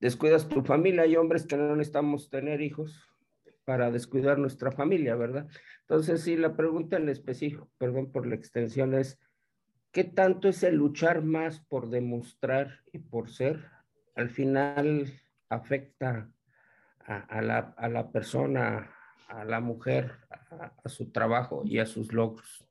[0.00, 3.04] descuidas tu familia, hay hombres que no necesitamos tener hijos
[3.64, 5.46] para descuidar nuestra familia, ¿verdad?
[5.82, 9.18] Entonces, sí, la pregunta en específico, perdón por la extensión, es,
[9.98, 13.64] ¿qué tanto es el luchar más por demostrar y por ser?
[14.14, 15.12] Al final
[15.48, 16.30] afecta
[17.04, 18.92] a, la, persona,
[19.26, 22.64] a la mujer, a, su trabajo y a sus logros.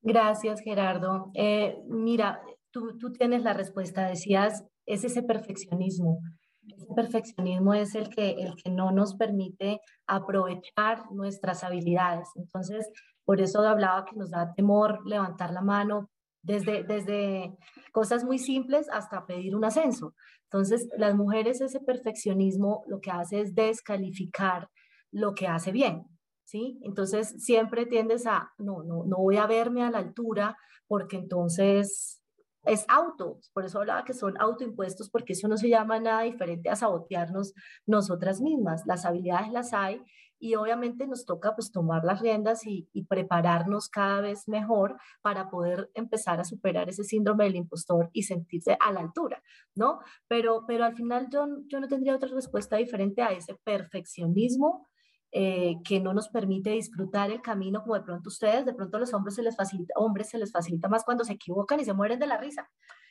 [0.00, 1.30] Gracias, Gerardo.
[1.34, 6.18] Eh, mira, tú, tú tienes la respuesta, decías, es ese perfeccionismo.
[6.66, 12.30] Ese perfeccionismo es el que, el que no nos permite aprovechar nuestras habilidades.
[12.36, 12.90] Entonces,
[13.26, 16.08] por eso hablaba que nos da temor levantar la mano,
[16.42, 17.56] desde, desde
[17.92, 20.14] cosas muy simples hasta pedir un ascenso.
[20.44, 24.68] Entonces, las mujeres ese perfeccionismo lo que hace es descalificar
[25.10, 26.04] lo que hace bien,
[26.44, 26.78] ¿sí?
[26.82, 32.22] Entonces, siempre tiendes a, no, no, no voy a verme a la altura porque entonces
[32.64, 36.68] es auto, por eso hablaba que son autoimpuestos, porque eso no se llama nada diferente
[36.68, 37.54] a sabotearnos
[37.86, 38.82] nosotras mismas.
[38.86, 40.02] Las habilidades las hay
[40.42, 45.88] y obviamente nos toca pues tomar las riendas y, prepararnos cada vez mejor para poder
[45.94, 49.40] empezar a superar ese síndrome del impostor y sentirse a la altura,
[49.76, 50.00] ¿no?
[50.26, 54.88] Pero, pero al final yo, no tendría otra respuesta diferente a ese perfeccionismo
[55.30, 59.14] eh, que no nos permite disfrutar el camino como de pronto ustedes, de pronto los
[59.14, 62.18] hombres se les facilita, hombres se les facilita más cuando se equivocan y se mueren
[62.18, 62.68] de la risa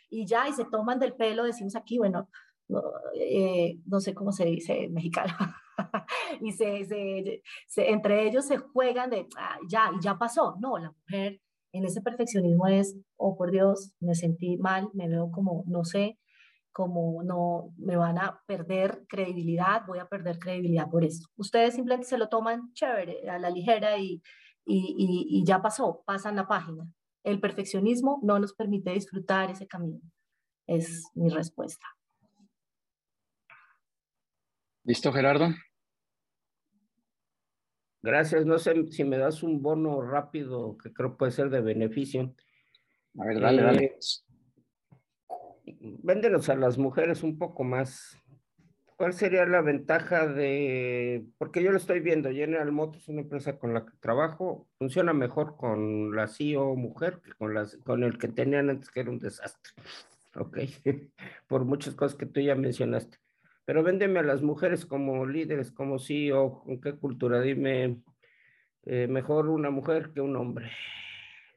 [0.09, 2.27] y ya, y se toman del pelo, decimos aquí, bueno, no,
[3.15, 5.33] eh, no sé cómo se dice en mexicano,
[6.41, 6.85] y se,
[7.67, 10.55] se, entre ellos se juegan de, ah, ya, ya pasó.
[10.59, 11.41] No, la mujer
[11.73, 16.19] en ese perfeccionismo es, oh por Dios, me sentí mal, me veo como, no sé,
[16.71, 21.27] como no, me van a perder credibilidad, voy a perder credibilidad por eso.
[21.35, 24.21] Ustedes simplemente se lo toman chévere, a la ligera y,
[24.65, 26.87] y, y ya pasó, pasan la página.
[27.23, 29.99] El perfeccionismo no nos permite disfrutar ese camino.
[30.67, 31.85] Es mi respuesta.
[34.83, 35.49] ¿Listo, Gerardo?
[38.01, 38.45] Gracias.
[38.45, 42.33] No sé si me das un bono rápido que creo puede ser de beneficio.
[43.19, 43.97] A ver, dale, dale.
[46.03, 48.17] véndenos a las mujeres un poco más.
[48.97, 53.73] ¿Cuál sería la ventaja de, porque yo lo estoy viendo, General Motors, una empresa con
[53.73, 58.27] la que trabajo, funciona mejor con la CEO mujer que con, las, con el que
[58.27, 59.73] tenían antes, que era un desastre.
[60.35, 60.59] Ok,
[61.47, 63.17] por muchas cosas que tú ya mencionaste.
[63.65, 67.41] Pero véndeme a las mujeres como líderes, como CEO, ¿con qué cultura?
[67.41, 68.01] Dime,
[68.83, 70.71] eh, mejor una mujer que un hombre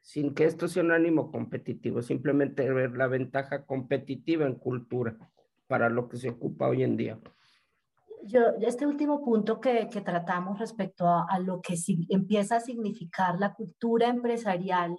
[0.04, 5.16] sin que esto sea un ánimo competitivo, simplemente ver la ventaja competitiva en cultura
[5.66, 7.18] para lo que se ocupa hoy en día.
[8.22, 12.60] Yo, este último punto que, que tratamos respecto a, a, lo que si, empieza a
[12.60, 14.94] significar la cultura empresarial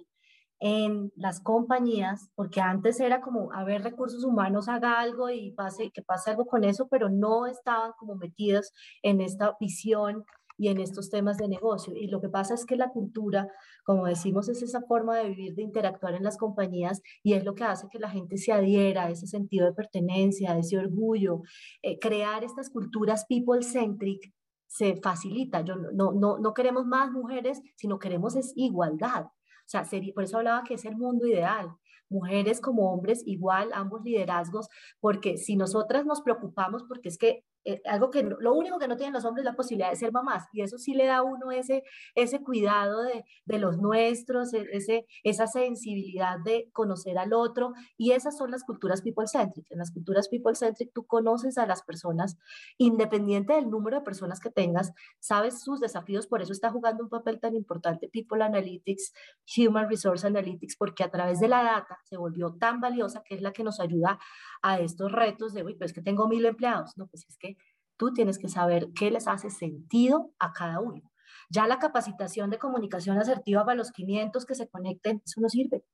[0.58, 5.90] en las compañías, porque antes era como, a ver, recursos humanos haga algo y pase,
[5.90, 10.24] que pase algo con eso, pero no estaban como metidos en esta visión
[10.58, 11.94] y en estos temas de negocio.
[11.94, 13.48] Y lo que pasa es que la cultura,
[13.84, 17.54] como decimos, es esa forma de vivir, de interactuar en las compañías y es lo
[17.54, 21.42] que hace que la gente se adhiera a ese sentido de pertenencia, a ese orgullo.
[21.82, 24.32] Eh, crear estas culturas people-centric
[24.66, 25.60] se facilita.
[25.62, 29.26] Yo no, no, no queremos más mujeres, sino queremos es igualdad.
[29.66, 31.76] O sea, por eso hablaba que es el mundo ideal
[32.08, 34.68] mujeres como hombres, igual ambos liderazgos,
[35.00, 38.96] porque si nosotras nos preocupamos, porque es que eh, algo que lo único que no
[38.96, 41.22] tienen los hombres es la posibilidad de ser mamás y eso sí le da a
[41.24, 41.82] uno ese,
[42.14, 48.12] ese cuidado de, de los nuestros, e, ese, esa sensibilidad de conocer al otro y
[48.12, 49.66] esas son las culturas people centric.
[49.70, 52.36] En las culturas people centric tú conoces a las personas
[52.78, 57.10] independiente del número de personas que tengas, sabes sus desafíos, por eso está jugando un
[57.10, 59.12] papel tan importante People Analytics,
[59.56, 63.42] Human Resource Analytics, porque a través de la data se volvió tan valiosa que es
[63.42, 64.20] la que nos ayuda
[64.62, 67.55] a estos retos de, uy, pues es que tengo mil empleados, no, pues es que
[67.96, 71.02] Tú tienes que saber qué les hace sentido a cada uno.
[71.50, 75.84] Ya la capacitación de comunicación asertiva para los 500 que se conecten, eso no sirve.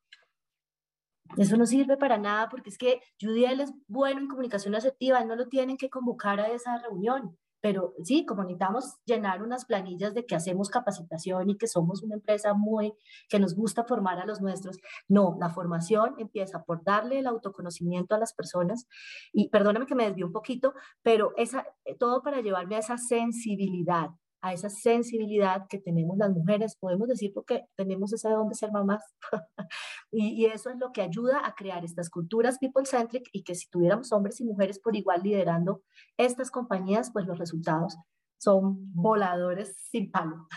[1.36, 5.36] Eso no sirve para nada porque es que Judiel es bueno en comunicación asertiva, no
[5.36, 7.38] lo tienen que convocar a esa reunión.
[7.62, 12.16] Pero sí, como necesitamos llenar unas planillas de que hacemos capacitación y que somos una
[12.16, 12.92] empresa muy,
[13.28, 14.78] que nos gusta formar a los nuestros.
[15.08, 18.86] No, la formación empieza por darle el autoconocimiento a las personas.
[19.32, 22.98] Y perdóname que me desvío un poquito, pero esa, eh, todo para llevarme a esa
[22.98, 24.10] sensibilidad
[24.42, 28.72] a esa sensibilidad que tenemos las mujeres, podemos decir porque tenemos ese don de ser
[28.72, 29.02] mamás.
[30.10, 33.70] y, y, eso es lo que ayuda a crear estas culturas people-centric y que si
[33.70, 35.82] tuviéramos hombres y mujeres por igual liderando
[36.18, 37.96] estas compañías, pues los resultados
[38.38, 40.48] son voladores sin palo.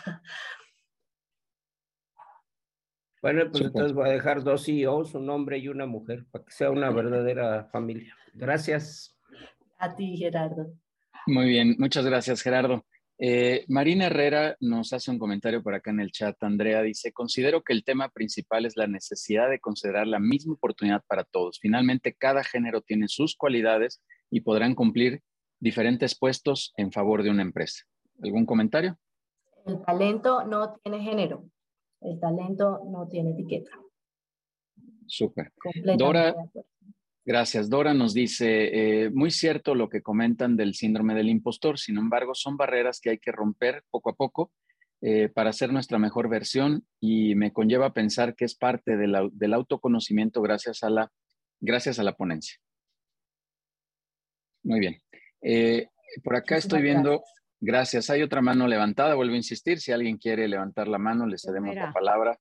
[3.21, 6.51] Bueno, pues entonces voy a dejar dos CEOs, un hombre y una mujer, para que
[6.51, 8.15] sea una verdadera familia.
[8.35, 9.17] Gracias.
[9.79, 10.73] A ti, Gerardo.
[11.25, 12.85] Muy bien, muchas gracias, Gerardo.
[13.17, 16.35] Eh, Marina Herrera nos hace un comentario por acá en el chat.
[16.43, 21.01] Andrea dice, considero que el tema principal es la necesidad de considerar la misma oportunidad
[21.07, 21.59] para todos.
[21.61, 25.21] Finalmente, cada género tiene sus cualidades y podrán cumplir
[25.59, 27.83] diferentes puestos en favor de una empresa.
[28.21, 28.97] ¿Algún comentario?
[29.65, 31.45] El talento no tiene género.
[32.01, 33.71] El talento no tiene etiqueta.
[35.07, 35.53] Súper.
[35.97, 36.35] Dora,
[37.25, 37.71] Gracias.
[37.71, 42.35] Dora nos dice, eh, muy cierto lo que comentan del síndrome del impostor, sin embargo,
[42.35, 44.51] son barreras que hay que romper poco a poco
[45.01, 49.53] eh, para hacer nuestra mejor versión y me conlleva a pensar que es parte del
[49.53, 51.11] autoconocimiento gracias a la,
[51.59, 52.59] gracias a la ponencia.
[54.63, 55.01] Muy bien.
[55.41, 55.87] Eh,
[56.23, 57.23] por acá estoy viendo,
[57.59, 58.11] gracias.
[58.11, 61.73] Hay otra mano levantada, vuelvo a insistir, si alguien quiere levantar la mano, le cedemos
[61.73, 62.37] la palabra.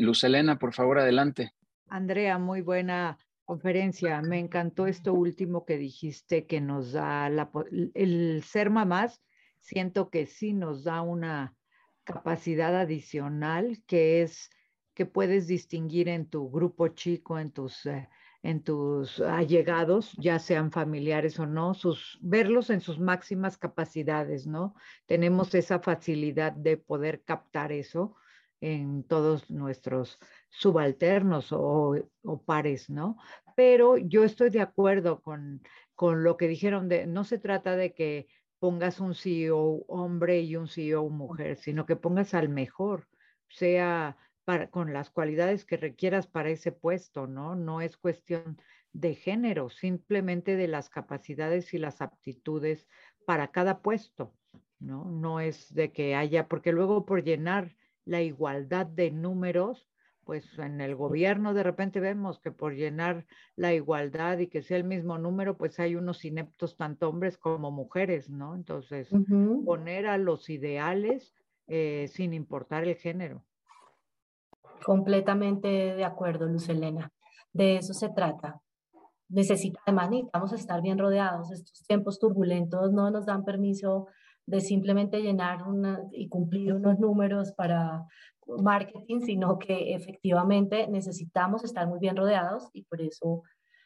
[0.00, 1.52] Luz Elena, por favor, adelante.
[1.88, 4.20] Andrea, muy buena conferencia.
[4.22, 7.50] Me encantó esto último que dijiste que nos da la,
[7.94, 9.22] el ser mamás.
[9.60, 11.54] Siento que sí nos da una
[12.04, 14.50] capacidad adicional que es
[14.94, 18.08] que puedes distinguir en tu grupo chico, en tus, eh,
[18.42, 24.74] en tus allegados, ya sean familiares o no, sus, verlos en sus máximas capacidades, ¿no?
[25.06, 28.14] Tenemos esa facilidad de poder captar eso
[28.64, 32.08] en todos nuestros subalternos o,
[32.46, 33.18] pares, ¿no?
[33.54, 35.62] Pero yo estoy de acuerdo con,
[35.94, 38.26] con lo que dijeron de, no se trata de que
[38.58, 43.06] pongas un CEO hombre y un CEO mujer, sino que pongas al mejor,
[43.48, 47.54] sea para, con las cualidades que requieras para ese puesto, ¿no?
[47.56, 48.58] No es cuestión
[48.94, 52.86] de género, simplemente de las capacidades y las aptitudes
[53.26, 54.34] para cada puesto,
[54.78, 55.04] ¿no?
[55.10, 59.88] No es de que haya, porque luego por llenar la igualdad de números,
[60.24, 63.26] pues en el gobierno de repente vemos que por llenar
[63.56, 67.70] la igualdad y que sea el mismo número, pues hay unos ineptos tanto hombres como
[67.70, 68.54] mujeres, ¿no?
[68.54, 69.10] Entonces,
[69.64, 71.34] poner a los ideales
[71.66, 73.44] eh, sin importar el género.
[74.84, 77.10] Completamente de acuerdo, Luz Elena.
[77.52, 78.60] De eso se trata,
[79.28, 81.50] necesita, además necesitamos estar bien rodeados.
[81.52, 84.08] Estos tiempos turbulentos no nos dan permiso
[84.46, 88.04] de simplemente llenar una, y cumplir unos números para
[88.46, 93.42] marketing, sino que efectivamente necesitamos estar muy bien rodeados y por eso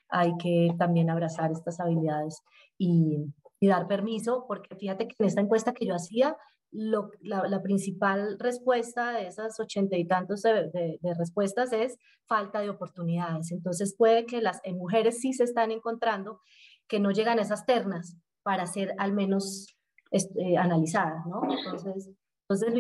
[0.08, 2.42] hay que también abrazar estas habilidades
[2.78, 3.24] y,
[3.60, 6.36] dar permiso, porque fíjate que en esta encuesta que yo hacía,
[6.70, 13.50] la, principal respuesta de esas ochenta y tantos de, respuestas es falta de oportunidades.
[13.50, 16.40] Entonces puede que las mujeres sí se están encontrando
[16.86, 19.77] que no llegan a esas ternas para ser al menos
[20.10, 21.42] este, analizadas, ¿no?
[21.44, 22.10] Entonces,
[22.48, 22.74] entonces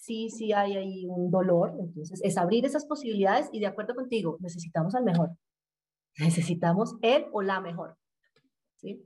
[0.00, 1.74] sí, sí hay ahí un dolor.
[1.80, 5.30] Entonces es abrir esas posibilidades y de acuerdo contigo, necesitamos al mejor.
[6.18, 7.96] Necesitamos él o la mejor.
[8.76, 9.02] ¿Sí?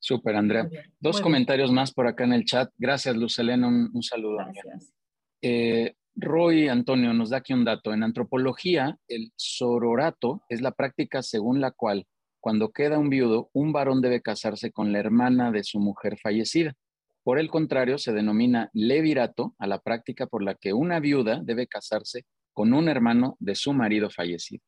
[0.00, 0.68] Súper, Andrea.
[1.00, 2.70] Dos comentarios más por acá en el chat.
[2.76, 3.68] Gracias, Lucelena.
[3.68, 4.36] Un, saludo.
[4.36, 4.92] Gracias.
[5.40, 7.92] Eh, Roy Antonio nos da aquí un dato.
[7.92, 12.06] En antropología, el sororato es la práctica según la cual,
[12.44, 16.74] cuando queda un viudo, un varón debe casarse con la hermana de su mujer fallecida.
[17.22, 21.66] Por el contrario, se denomina levirato a la práctica por la que una viuda debe
[21.66, 24.62] casarse con un hermano de su marido fallecido.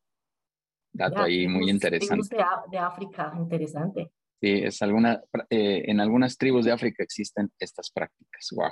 [0.91, 2.35] Dato ahí muy interesante.
[2.35, 4.09] De, de África, interesante.
[4.41, 8.49] Sí, es alguna, eh, en algunas tribus de África existen estas prácticas.
[8.55, 8.71] Wow.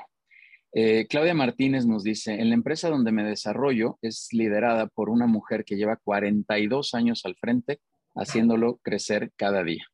[0.73, 5.27] Eh, Claudia Martínez nos dice, en la empresa donde me desarrollo es liderada por una
[5.27, 7.81] mujer que lleva 42 años al frente,
[8.15, 9.85] haciéndolo crecer cada día.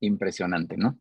[0.00, 0.98] Impresionante, ¿no?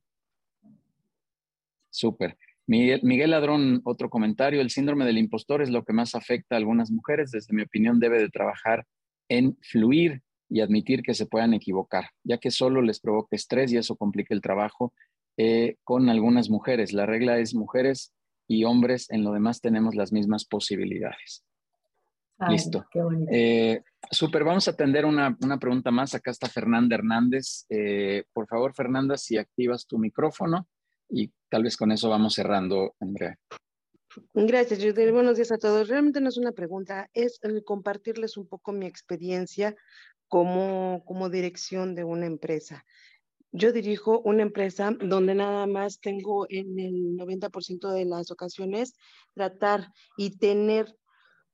[1.89, 2.38] Súper.
[2.68, 6.57] Miguel, Miguel Ladrón, otro comentario, el síndrome del impostor es lo que más afecta a
[6.57, 7.32] algunas mujeres.
[7.32, 8.86] Desde mi opinión, debe de trabajar
[9.30, 13.78] en fluir y admitir que se puedan equivocar, ya que solo les provoca estrés y
[13.78, 14.93] eso complica el trabajo
[15.38, 16.93] eh, con algunas mujeres.
[16.93, 18.13] La regla es mujeres
[18.47, 21.43] y hombres, en lo demás tenemos las mismas posibilidades.
[22.49, 22.86] Listo.
[23.32, 26.15] Eh, super, vamos a atender una, pregunta más.
[26.15, 27.65] Acá está Fernanda Hernández.
[27.69, 30.67] Eh, por favor, Fernanda, si activas tu micrófono
[31.09, 33.37] y tal vez con eso vamos cerrando, Andrea.
[34.33, 35.11] Gracias, Judith.
[35.11, 35.87] Buenos días a todos.
[35.87, 39.75] Realmente no es una pregunta, es compartirles un poco mi experiencia
[40.27, 42.83] como, como dirección de una empresa.
[43.51, 48.93] Yo dirijo una empresa donde nada más tengo en el 90% de las ocasiones
[49.33, 50.93] tratar y tener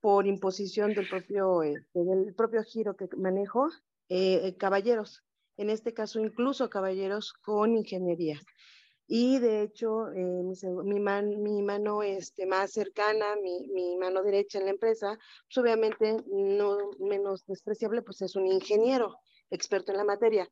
[0.03, 3.69] por imposición del propio, eh, del propio giro que manejo,
[4.09, 5.23] eh, caballeros.
[5.55, 8.37] En este caso, incluso caballeros con ingeniería
[9.07, 10.43] y de hecho eh,
[10.83, 16.17] mi, mi, mano este, más cercana, mi, mi, mano derecha en la empresa, pues obviamente
[16.27, 19.15] no menos despreciable, pues es un ingeniero
[19.51, 20.49] experto en la materia.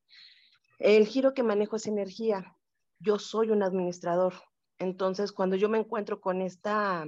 [0.80, 2.56] El giro que manejo es energía.
[3.00, 4.34] Yo soy un administrador.
[4.78, 7.06] Entonces, cuando yo me encuentro con esta,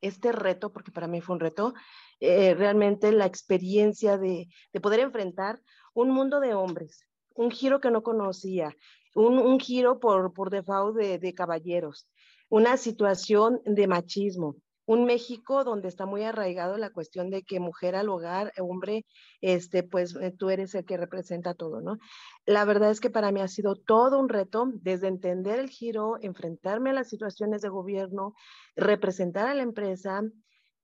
[0.00, 1.74] este reto, porque para mí fue un reto,
[2.20, 5.60] eh, realmente la experiencia de, de poder enfrentar
[5.94, 8.76] un mundo de hombres, un giro que no conocía,
[9.14, 12.08] un, giro por, por default de, caballeros,
[12.48, 14.56] una situación de machismo,
[14.90, 19.06] un México donde está muy arraigado la cuestión de que mujer al hogar, hombre,
[19.40, 21.98] este, pues eh, tú eres el que representa todo, ¿no?
[22.44, 26.16] La verdad es que para mí ha sido todo un reto desde entender el giro,
[26.20, 28.34] enfrentarme a las situaciones de gobierno,
[28.74, 30.22] representar a la empresa,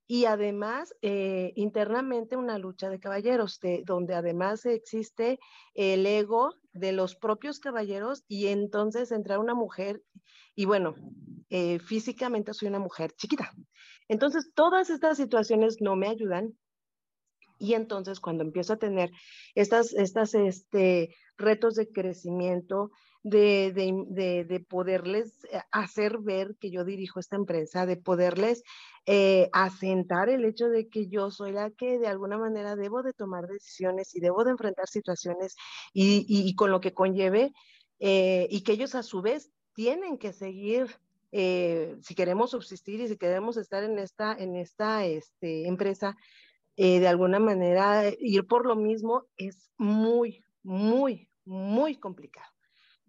[0.06, 5.40] y además eh, internamente una lucha de caballeros, de, donde además existe
[5.74, 10.02] el ego de los propios caballeros y entonces entra una mujer
[10.54, 10.94] y bueno,
[11.50, 13.52] eh, físicamente soy una mujer chiquita.
[14.08, 16.56] Entonces todas estas situaciones no me ayudan
[17.58, 19.10] y entonces cuando empiezo a tener
[19.54, 22.90] estas, estas este, retos de crecimiento,
[23.28, 23.72] de,
[24.08, 28.62] de, de, poderles eh, hacer ver que yo dirijo esta empresa, de poderles
[29.04, 33.12] eh, asentar el hecho de que yo soy la que de alguna manera debo de
[33.12, 35.56] tomar decisiones y debo de enfrentar situaciones
[35.92, 37.52] y, y, con lo que conlleve
[37.98, 40.86] eh, y que ellos a su vez tienen que seguir
[41.32, 46.16] si queremos subsistir y si queremos estar en esta, en esta este, empresa,
[46.76, 52.55] de alguna manera ir por lo mismo es muy, muy, muy complicado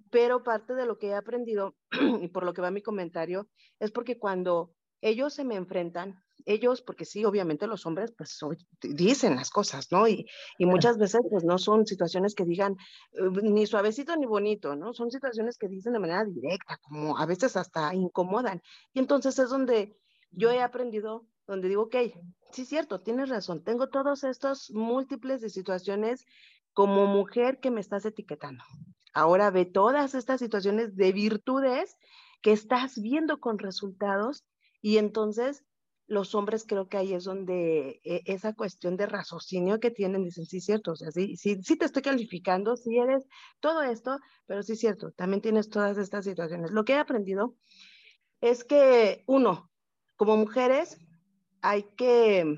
[0.09, 1.75] pero parte de lo que he aprendido
[2.21, 3.47] y por lo que va mi comentario
[3.79, 8.39] es porque cuando ellos se me enfrentan, ellos, porque sí, obviamente los hombres pues
[8.81, 10.07] dicen las cosas, ¿no?
[10.07, 10.25] Y,
[10.57, 12.77] y, muchas veces pues no son situaciones que digan
[13.13, 14.93] eh, ni suavecito ni bonito, ¿no?
[14.93, 18.61] Son situaciones que dicen de manera directa, como a veces hasta incomodan.
[18.93, 19.97] Y entonces es donde
[20.31, 21.95] yo he aprendido, donde digo, ok,
[22.51, 26.25] sí es cierto, tienes razón, tengo todos estos múltiples de situaciones
[26.73, 28.63] como mujer que me estás etiquetando.
[29.17, 31.97] Ahora ve todas estas situaciones de virtudes
[32.43, 34.45] que estás viendo con resultados
[34.79, 35.65] y entonces
[36.05, 40.45] los hombres creo que ahí es donde eh, esa cuestión de raciocinio que tienen, dicen,
[40.45, 43.23] sí, cierto, o sea, sí, sí, sí te estoy calificando, sí eres
[43.59, 46.69] todo esto, pero sí, cierto, también tienes todas estas situaciones.
[46.69, 47.55] Lo que he aprendido
[48.39, 49.71] es que, uno,
[50.15, 50.99] como mujeres,
[51.61, 52.55] hay que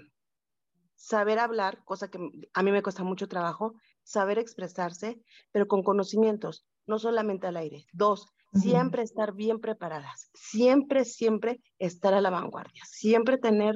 [0.96, 2.20] saber hablar, cosa que
[2.54, 3.76] a mí me cuesta mucho trabajo,
[4.10, 5.22] saber expresarse,
[5.52, 7.86] pero con conocimientos, no solamente al aire.
[7.94, 13.76] Dos, siempre estar bien preparadas, siempre, siempre estar a la vanguardia, siempre tener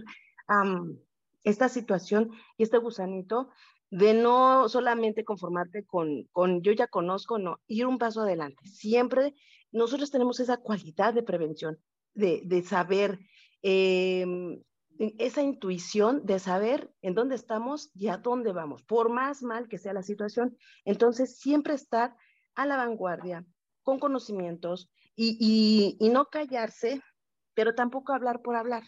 [1.43, 3.49] esta situación y este gusanito
[3.91, 8.65] de no solamente conformarte con, con yo ya conozco, no, ir un paso adelante.
[8.65, 9.35] Siempre
[9.71, 11.77] nosotros tenemos esa cualidad de prevención,
[12.15, 13.19] de, de saber,
[13.61, 14.59] em,
[14.99, 19.77] esa intuición de saber en dónde estamos y a dónde vamos, por más mal que
[19.77, 20.57] sea la situación.
[20.85, 22.15] Entonces, siempre estar
[22.55, 23.45] a la vanguardia,
[23.83, 27.01] con conocimientos y, no callarse,
[27.53, 28.83] pero tampoco hablar por hablar.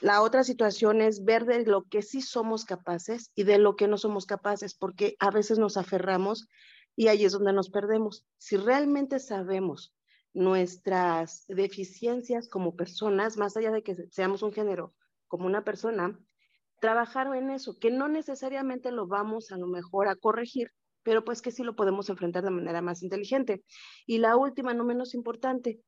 [0.00, 3.86] La otra situación es ver de lo que sí somos capaces y de lo que
[3.86, 6.48] no somos capaces, porque a veces nos aferramos
[6.96, 8.26] y ahí es donde nos perdemos.
[8.38, 9.94] Si realmente sabemos
[10.32, 14.94] nuestras deficiencias como personas, más allá de que seamos un género,
[15.30, 16.18] como una persona,
[16.80, 20.72] trabajar en eso, que no necesariamente lo vamos a lo mejor a corregir,
[21.04, 23.62] pero pues que sí lo podemos enfrentar de manera más inteligente.
[24.06, 25.80] Y la última, no menos importante,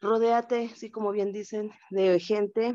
[0.00, 2.74] rodéate, sí, como bien dicen, de gente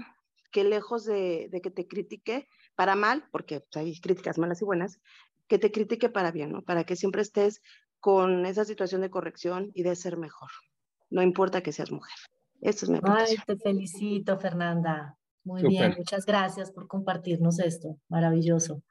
[0.52, 5.00] que lejos de, que te critique para mal, porque pues, hay críticas malas y buenas,
[5.48, 6.64] que te critique para bien, ¿no?
[6.64, 7.62] Para que siempre estés
[8.00, 10.50] con esa situación de corrección y de ser mejor.
[11.12, 12.16] No importa que seas mujer.
[12.60, 15.16] Eso es mi Ay, te felicito, Fernanda.
[15.44, 17.98] Muy bien, muchas gracias por compartirnos esto.
[18.10, 18.84] Maravilloso.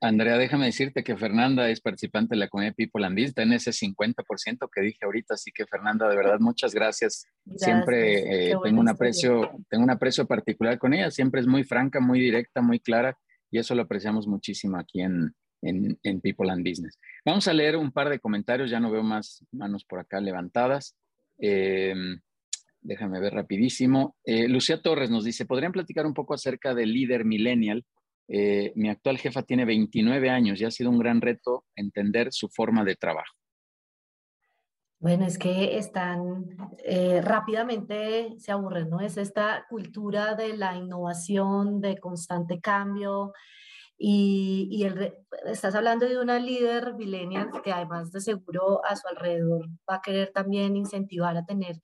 [0.00, 3.70] Andrea, déjame decirte que Fernanda es participante de la comunidad People and está en ese
[3.70, 7.26] 50% que dije ahorita, así que Fernanda, de verdad, muchas gracias.
[7.54, 12.00] Siempre eh, tengo, un aprecio, tengo un aprecio particular con ella, siempre es muy franca,
[12.00, 13.16] muy directa, muy clara,
[13.52, 15.32] y eso lo apreciamos muchísimo aquí en,
[15.62, 16.98] en, People and Business.
[17.24, 20.96] Vamos a leer un par de comentarios, ya no veo más manos por acá levantadas.
[21.38, 22.20] Em,
[22.80, 24.16] déjame ver rapidísimo.
[24.24, 27.84] Eh, Lucía Torres nos dice, ¿podrían platicar un poco acerca del líder millennial?
[28.28, 32.48] Eh, mi actual jefa tiene 29 años y ha sido un gran reto entender su
[32.48, 33.34] forma de trabajo.
[35.00, 39.00] Bueno, es que están eh, rápidamente se aburren, ¿no?
[39.00, 43.32] Es esta cultura de la innovación, de constante cambio.
[43.96, 44.86] Y, y
[45.50, 50.02] estás hablando de una líder millennial que además de seguro a su alrededor va a
[50.02, 51.80] querer también incentivar a tener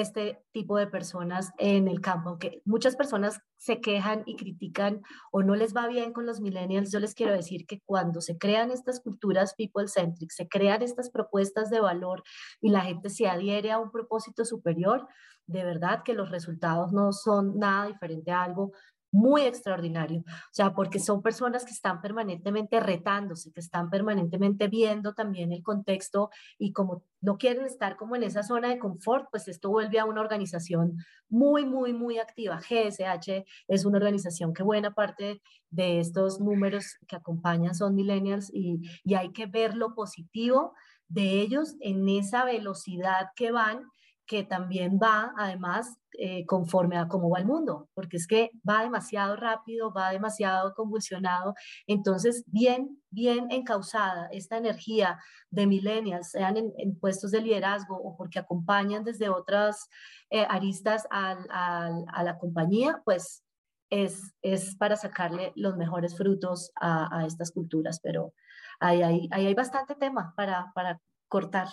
[0.00, 2.30] este tipo de personas en el campo.
[2.30, 5.02] Aunque muchas personas se quejan y critican
[5.32, 8.36] o no les va bien con los millennials, yo les quiero decir que cuando se
[8.38, 12.22] crean estas culturas people-centric, se crean estas propuestas de valor
[12.60, 15.06] y la gente se adhiere a un propósito superior,
[15.46, 18.72] de verdad que los resultados no son nada diferente a algo
[19.14, 25.14] muy extraordinario, o sea, porque son personas que están permanentemente retándose, que están permanentemente viendo
[25.14, 29.46] también el contexto y como no quieren estar como en esa zona de confort, pues
[29.46, 32.58] esto vuelve a una organización muy, muy, muy activa.
[32.58, 38.80] GSH es una organización que buena parte de estos números que acompañan son millennials y,
[39.04, 40.74] y hay que ver lo positivo
[41.06, 43.84] de ellos en esa velocidad que van
[44.26, 48.82] que también va además eh, conforme a cómo va el mundo, porque es que va
[48.82, 51.54] demasiado rápido, va demasiado convulsionado.
[51.86, 55.18] Entonces, bien, bien encausada esta energía
[55.50, 59.88] de millennials, sean en, puestos de liderazgo o porque acompañan desde otras
[60.30, 63.44] eh, aristas a la compañía, pues
[63.90, 68.32] es, es, para sacarle los mejores frutos a, estas culturas, pero
[68.80, 71.68] ahí, ahí hay bastante tema para, para cortar.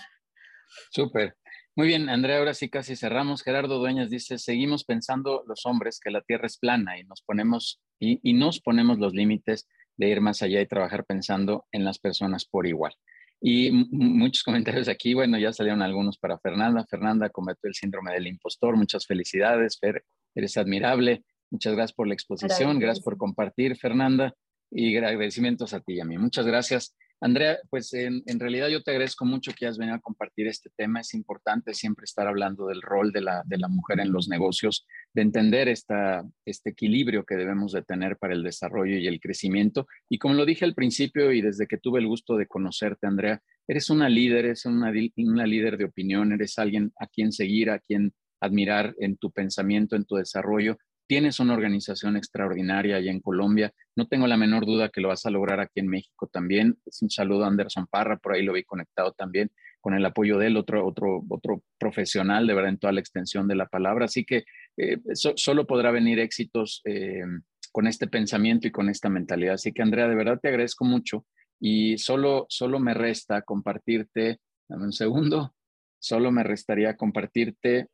[0.92, 1.36] Súper.
[1.74, 3.44] Muy bien, Andrea, ahora sí casi cerramos.
[3.44, 7.82] Gerardo Dueñas dice, seguimos pensando los hombres que la Tierra es plana y nos ponemos,
[7.98, 12.46] y, nos ponemos los límites de ir más allá y trabajar pensando en las personas
[12.46, 12.94] por igual.
[13.40, 16.86] Y muchos comentarios aquí, bueno, ya salieron algunos para Fernanda.
[16.90, 20.04] Fernanda combatió el síndrome del impostor, muchas felicidades, Fer,
[20.36, 21.24] eres admirable.
[21.52, 24.34] Muchas gracias por la exposición, gracias por compartir, Fernanda,
[24.70, 26.18] y agradecimientos a ti y a mí.
[26.18, 26.96] Muchas gracias.
[27.24, 31.02] Andrea, pues en, realidad yo te agradezco mucho que has venido a compartir este tema.
[31.02, 35.68] Es importante siempre estar hablando del rol de la, mujer en los negocios, de entender
[35.68, 36.24] este
[36.66, 39.88] equilibrio que debemos de tener para el desarrollo y el crecimiento.
[40.10, 43.40] Y como lo dije al principio y desde que tuve el gusto de conocerte, Andrea,
[43.68, 48.14] eres una líder, eres una líder de opinión, eres alguien a quien seguir, a quien
[48.40, 50.80] admirar en tu pensamiento, en tu desarrollo
[51.12, 53.74] Tienes una organización extraordinaria allá en Colombia.
[53.98, 56.78] No tengo la menor duda que lo vas a lograr aquí en México también.
[57.02, 59.52] Un saludo a Anderson Parra, por ahí lo vi conectado también
[59.82, 63.46] con el apoyo de él, otro, otro, otro profesional de verdad en toda la extensión
[63.50, 64.06] de la palabra.
[64.06, 64.46] Así que
[64.78, 67.26] eh, solo podrá venir éxitos eh,
[67.74, 69.56] con este pensamiento y con esta mentalidad.
[69.56, 71.26] Así que Andrea, de verdad te agradezco mucho
[71.60, 74.40] y solo, solo me resta compartirte,
[74.70, 75.56] dame un segundo,
[76.00, 77.90] solo me restaría compartirte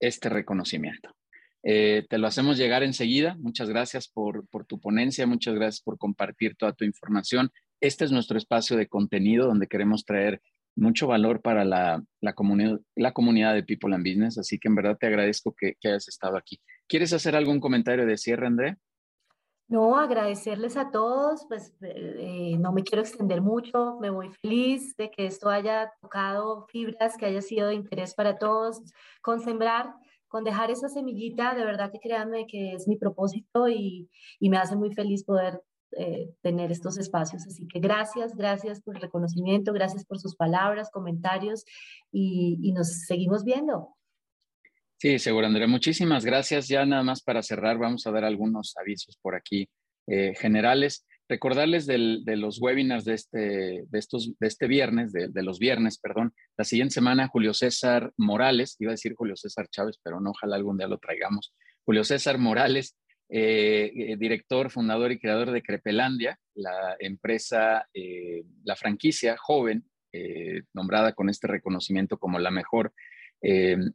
[0.00, 1.14] este reconocimiento.
[1.62, 3.36] Eh, te lo hacemos llegar enseguida.
[3.38, 7.50] Muchas gracias por, por, tu ponencia, muchas gracias por compartir toda tu información.
[7.80, 10.40] Este es nuestro espacio de contenido donde queremos traer
[10.74, 14.74] mucho valor para la, la, comunidad, la comunidad de People and Business, así que en
[14.74, 16.58] verdad te agradezco que, que hayas estado aquí.
[16.88, 18.78] ¿Quieres hacer algún comentario de cierre, André?
[19.68, 25.10] No, agradecerles a todos, pues eh, no me quiero extender mucho, me voy feliz de
[25.10, 28.82] que esto haya tocado fibras, que haya sido de interés para todos,
[29.22, 29.94] con sembrar,
[30.32, 34.08] con dejar esa semillita, de verdad que créanme que es mi propósito y,
[34.40, 35.60] y me hace muy feliz poder
[35.98, 37.46] eh, tener estos espacios.
[37.46, 41.66] Así que gracias, gracias por el reconocimiento, gracias por sus palabras, comentarios
[42.10, 43.94] y, y nos seguimos viendo.
[44.96, 45.66] Sí, seguro, Andrea.
[45.66, 46.66] Muchísimas gracias.
[46.66, 49.68] Ya nada más para cerrar, vamos a dar algunos avisos por aquí
[50.06, 51.04] eh, generales.
[51.32, 53.38] Recordarles de los webinars de este,
[53.88, 56.34] de estos, de este viernes, de, los viernes, perdón.
[56.58, 60.56] La siguiente semana, Julio César Morales, iba a decir Julio César Chávez, pero no, ojalá
[60.56, 61.54] algún día lo traigamos.
[61.86, 62.98] Julio César Morales,
[63.30, 69.86] eh, eh, director, fundador y creador de Crepelandia, la empresa, eh, la franquicia joven,
[70.74, 72.92] nombrada con este reconocimiento como la mejor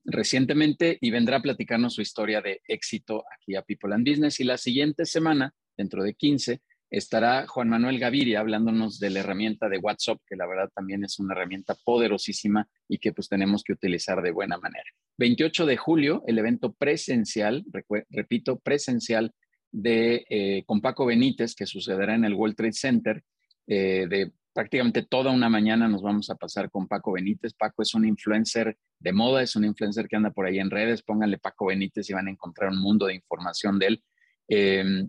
[0.06, 4.40] recientemente y vendrá a platicarnos su historia de éxito aquí a People and Business.
[4.40, 9.70] Y la siguiente semana, dentro de 15, estará Juan Manuel Gaviria hablándonos de la herramienta
[9.70, 13.74] de WhatsApp, que la verdad también es una herramienta poderosísima y que pues tenemos que
[13.74, 14.90] utilizar de buena manera.
[15.18, 17.66] 28 de julio, el evento presencial,
[18.10, 19.34] repito, presencial
[19.72, 23.24] de eh, con Paco Benítez, que sucederá en el World Trade Center,
[23.68, 27.54] eh, de prácticamente toda una mañana nos vamos a pasar con Paco Benítez.
[27.54, 31.04] Paco es un influencer de moda, es un influencer que anda por ahí en redes.
[31.04, 34.04] Pónganle Paco Benítez y van a encontrar un mundo de información de él.
[34.50, 35.08] Eh,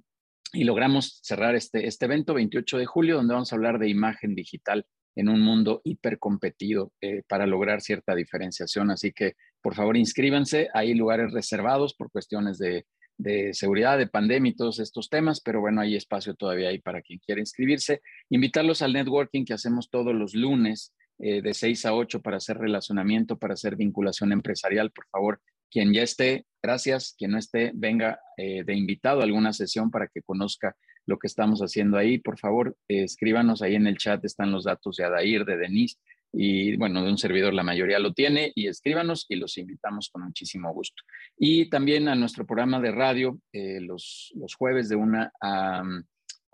[0.52, 4.34] y logramos cerrar este, este evento 28 de julio, donde vamos a hablar de imagen
[4.34, 8.90] digital en un mundo hipercompetido eh, para lograr cierta diferenciación.
[8.90, 10.68] Así que, por favor, inscríbanse.
[10.74, 12.86] Hay lugares reservados por cuestiones de,
[13.18, 17.02] de seguridad, de pandemia y todos estos temas, pero bueno, hay espacio todavía ahí para
[17.02, 18.00] quien quiera inscribirse.
[18.30, 22.58] Invitarlos al networking que hacemos todos los lunes eh, de 6 a 8 para hacer
[22.58, 24.92] relacionamiento, para hacer vinculación empresarial.
[24.92, 27.14] Por favor, quien ya esté, gracias.
[27.16, 30.76] Quien no esté, venga eh, de invitado a alguna sesión para que conozca
[31.06, 32.18] lo que estamos haciendo ahí.
[32.18, 35.96] Por favor, eh, escríbanos ahí en el chat, están los datos de Adair, de Denise
[36.32, 40.24] y bueno, de un servidor la mayoría lo tiene y escríbanos y los invitamos con
[40.24, 41.02] muchísimo gusto.
[41.38, 45.82] Y también a nuestro programa de radio eh, los, los, jueves de una a,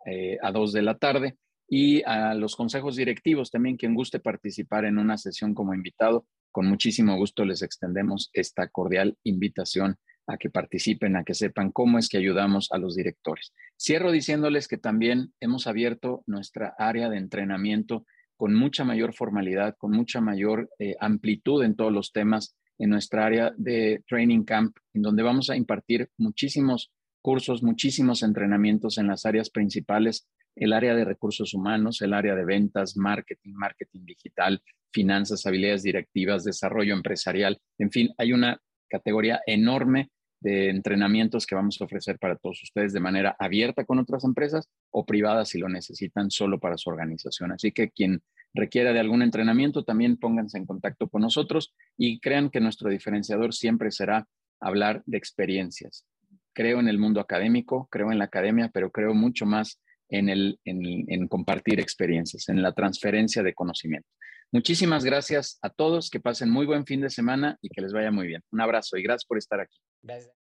[0.07, 1.37] eh, a dos de la tarde
[1.69, 6.67] y a los consejos directivos también, quien guste participar en una sesión como invitado, con
[6.67, 9.97] muchísimo gusto les extendemos esta cordial invitación
[10.29, 13.53] a que participen, a que sepan cómo es que ayudamos a los directores.
[13.77, 18.07] Cierro diciéndoles que también hemos abierto nuestra área de entrenamiento
[18.37, 23.27] con mucha mayor formalidad, con mucha mayor eh, amplitud en todos los temas en nuestra
[23.27, 29.27] área de Training Camp, en donde vamos a impartir muchísimos cursos, muchísimos entrenamientos en las
[29.27, 34.63] áreas principales, el área de recursos humanos, el área de ventas, marketing, marketing digital,
[34.93, 40.11] finanzas, habilidades directivas, desarrollo empresarial, en fin, hay una categoría enorme
[40.45, 44.69] de entrenamientos que vamos a ofrecer para todos ustedes de manera abierta con otras empresas
[44.91, 47.53] o privadas si lo necesitan solo para su organización.
[47.53, 48.23] Así que quien
[48.53, 53.55] requiera de algún entrenamiento, también pónganse en contacto con nosotros y crean que nuestro diferenciador
[53.55, 54.29] siempre será
[54.61, 56.07] hablar de experiencias.
[56.53, 60.59] Creo en el mundo académico, creo en la academia, pero creo mucho más en, el,
[60.65, 64.09] en, compartir experiencias, en la transferencia de conocimiento.
[64.53, 68.11] Muchísimas gracias a todos, que pasen muy buen fin de semana y que les vaya
[68.11, 68.43] muy bien.
[68.53, 69.79] Un abrazo y gracias por estar aquí.
[70.03, 70.44] Gracias.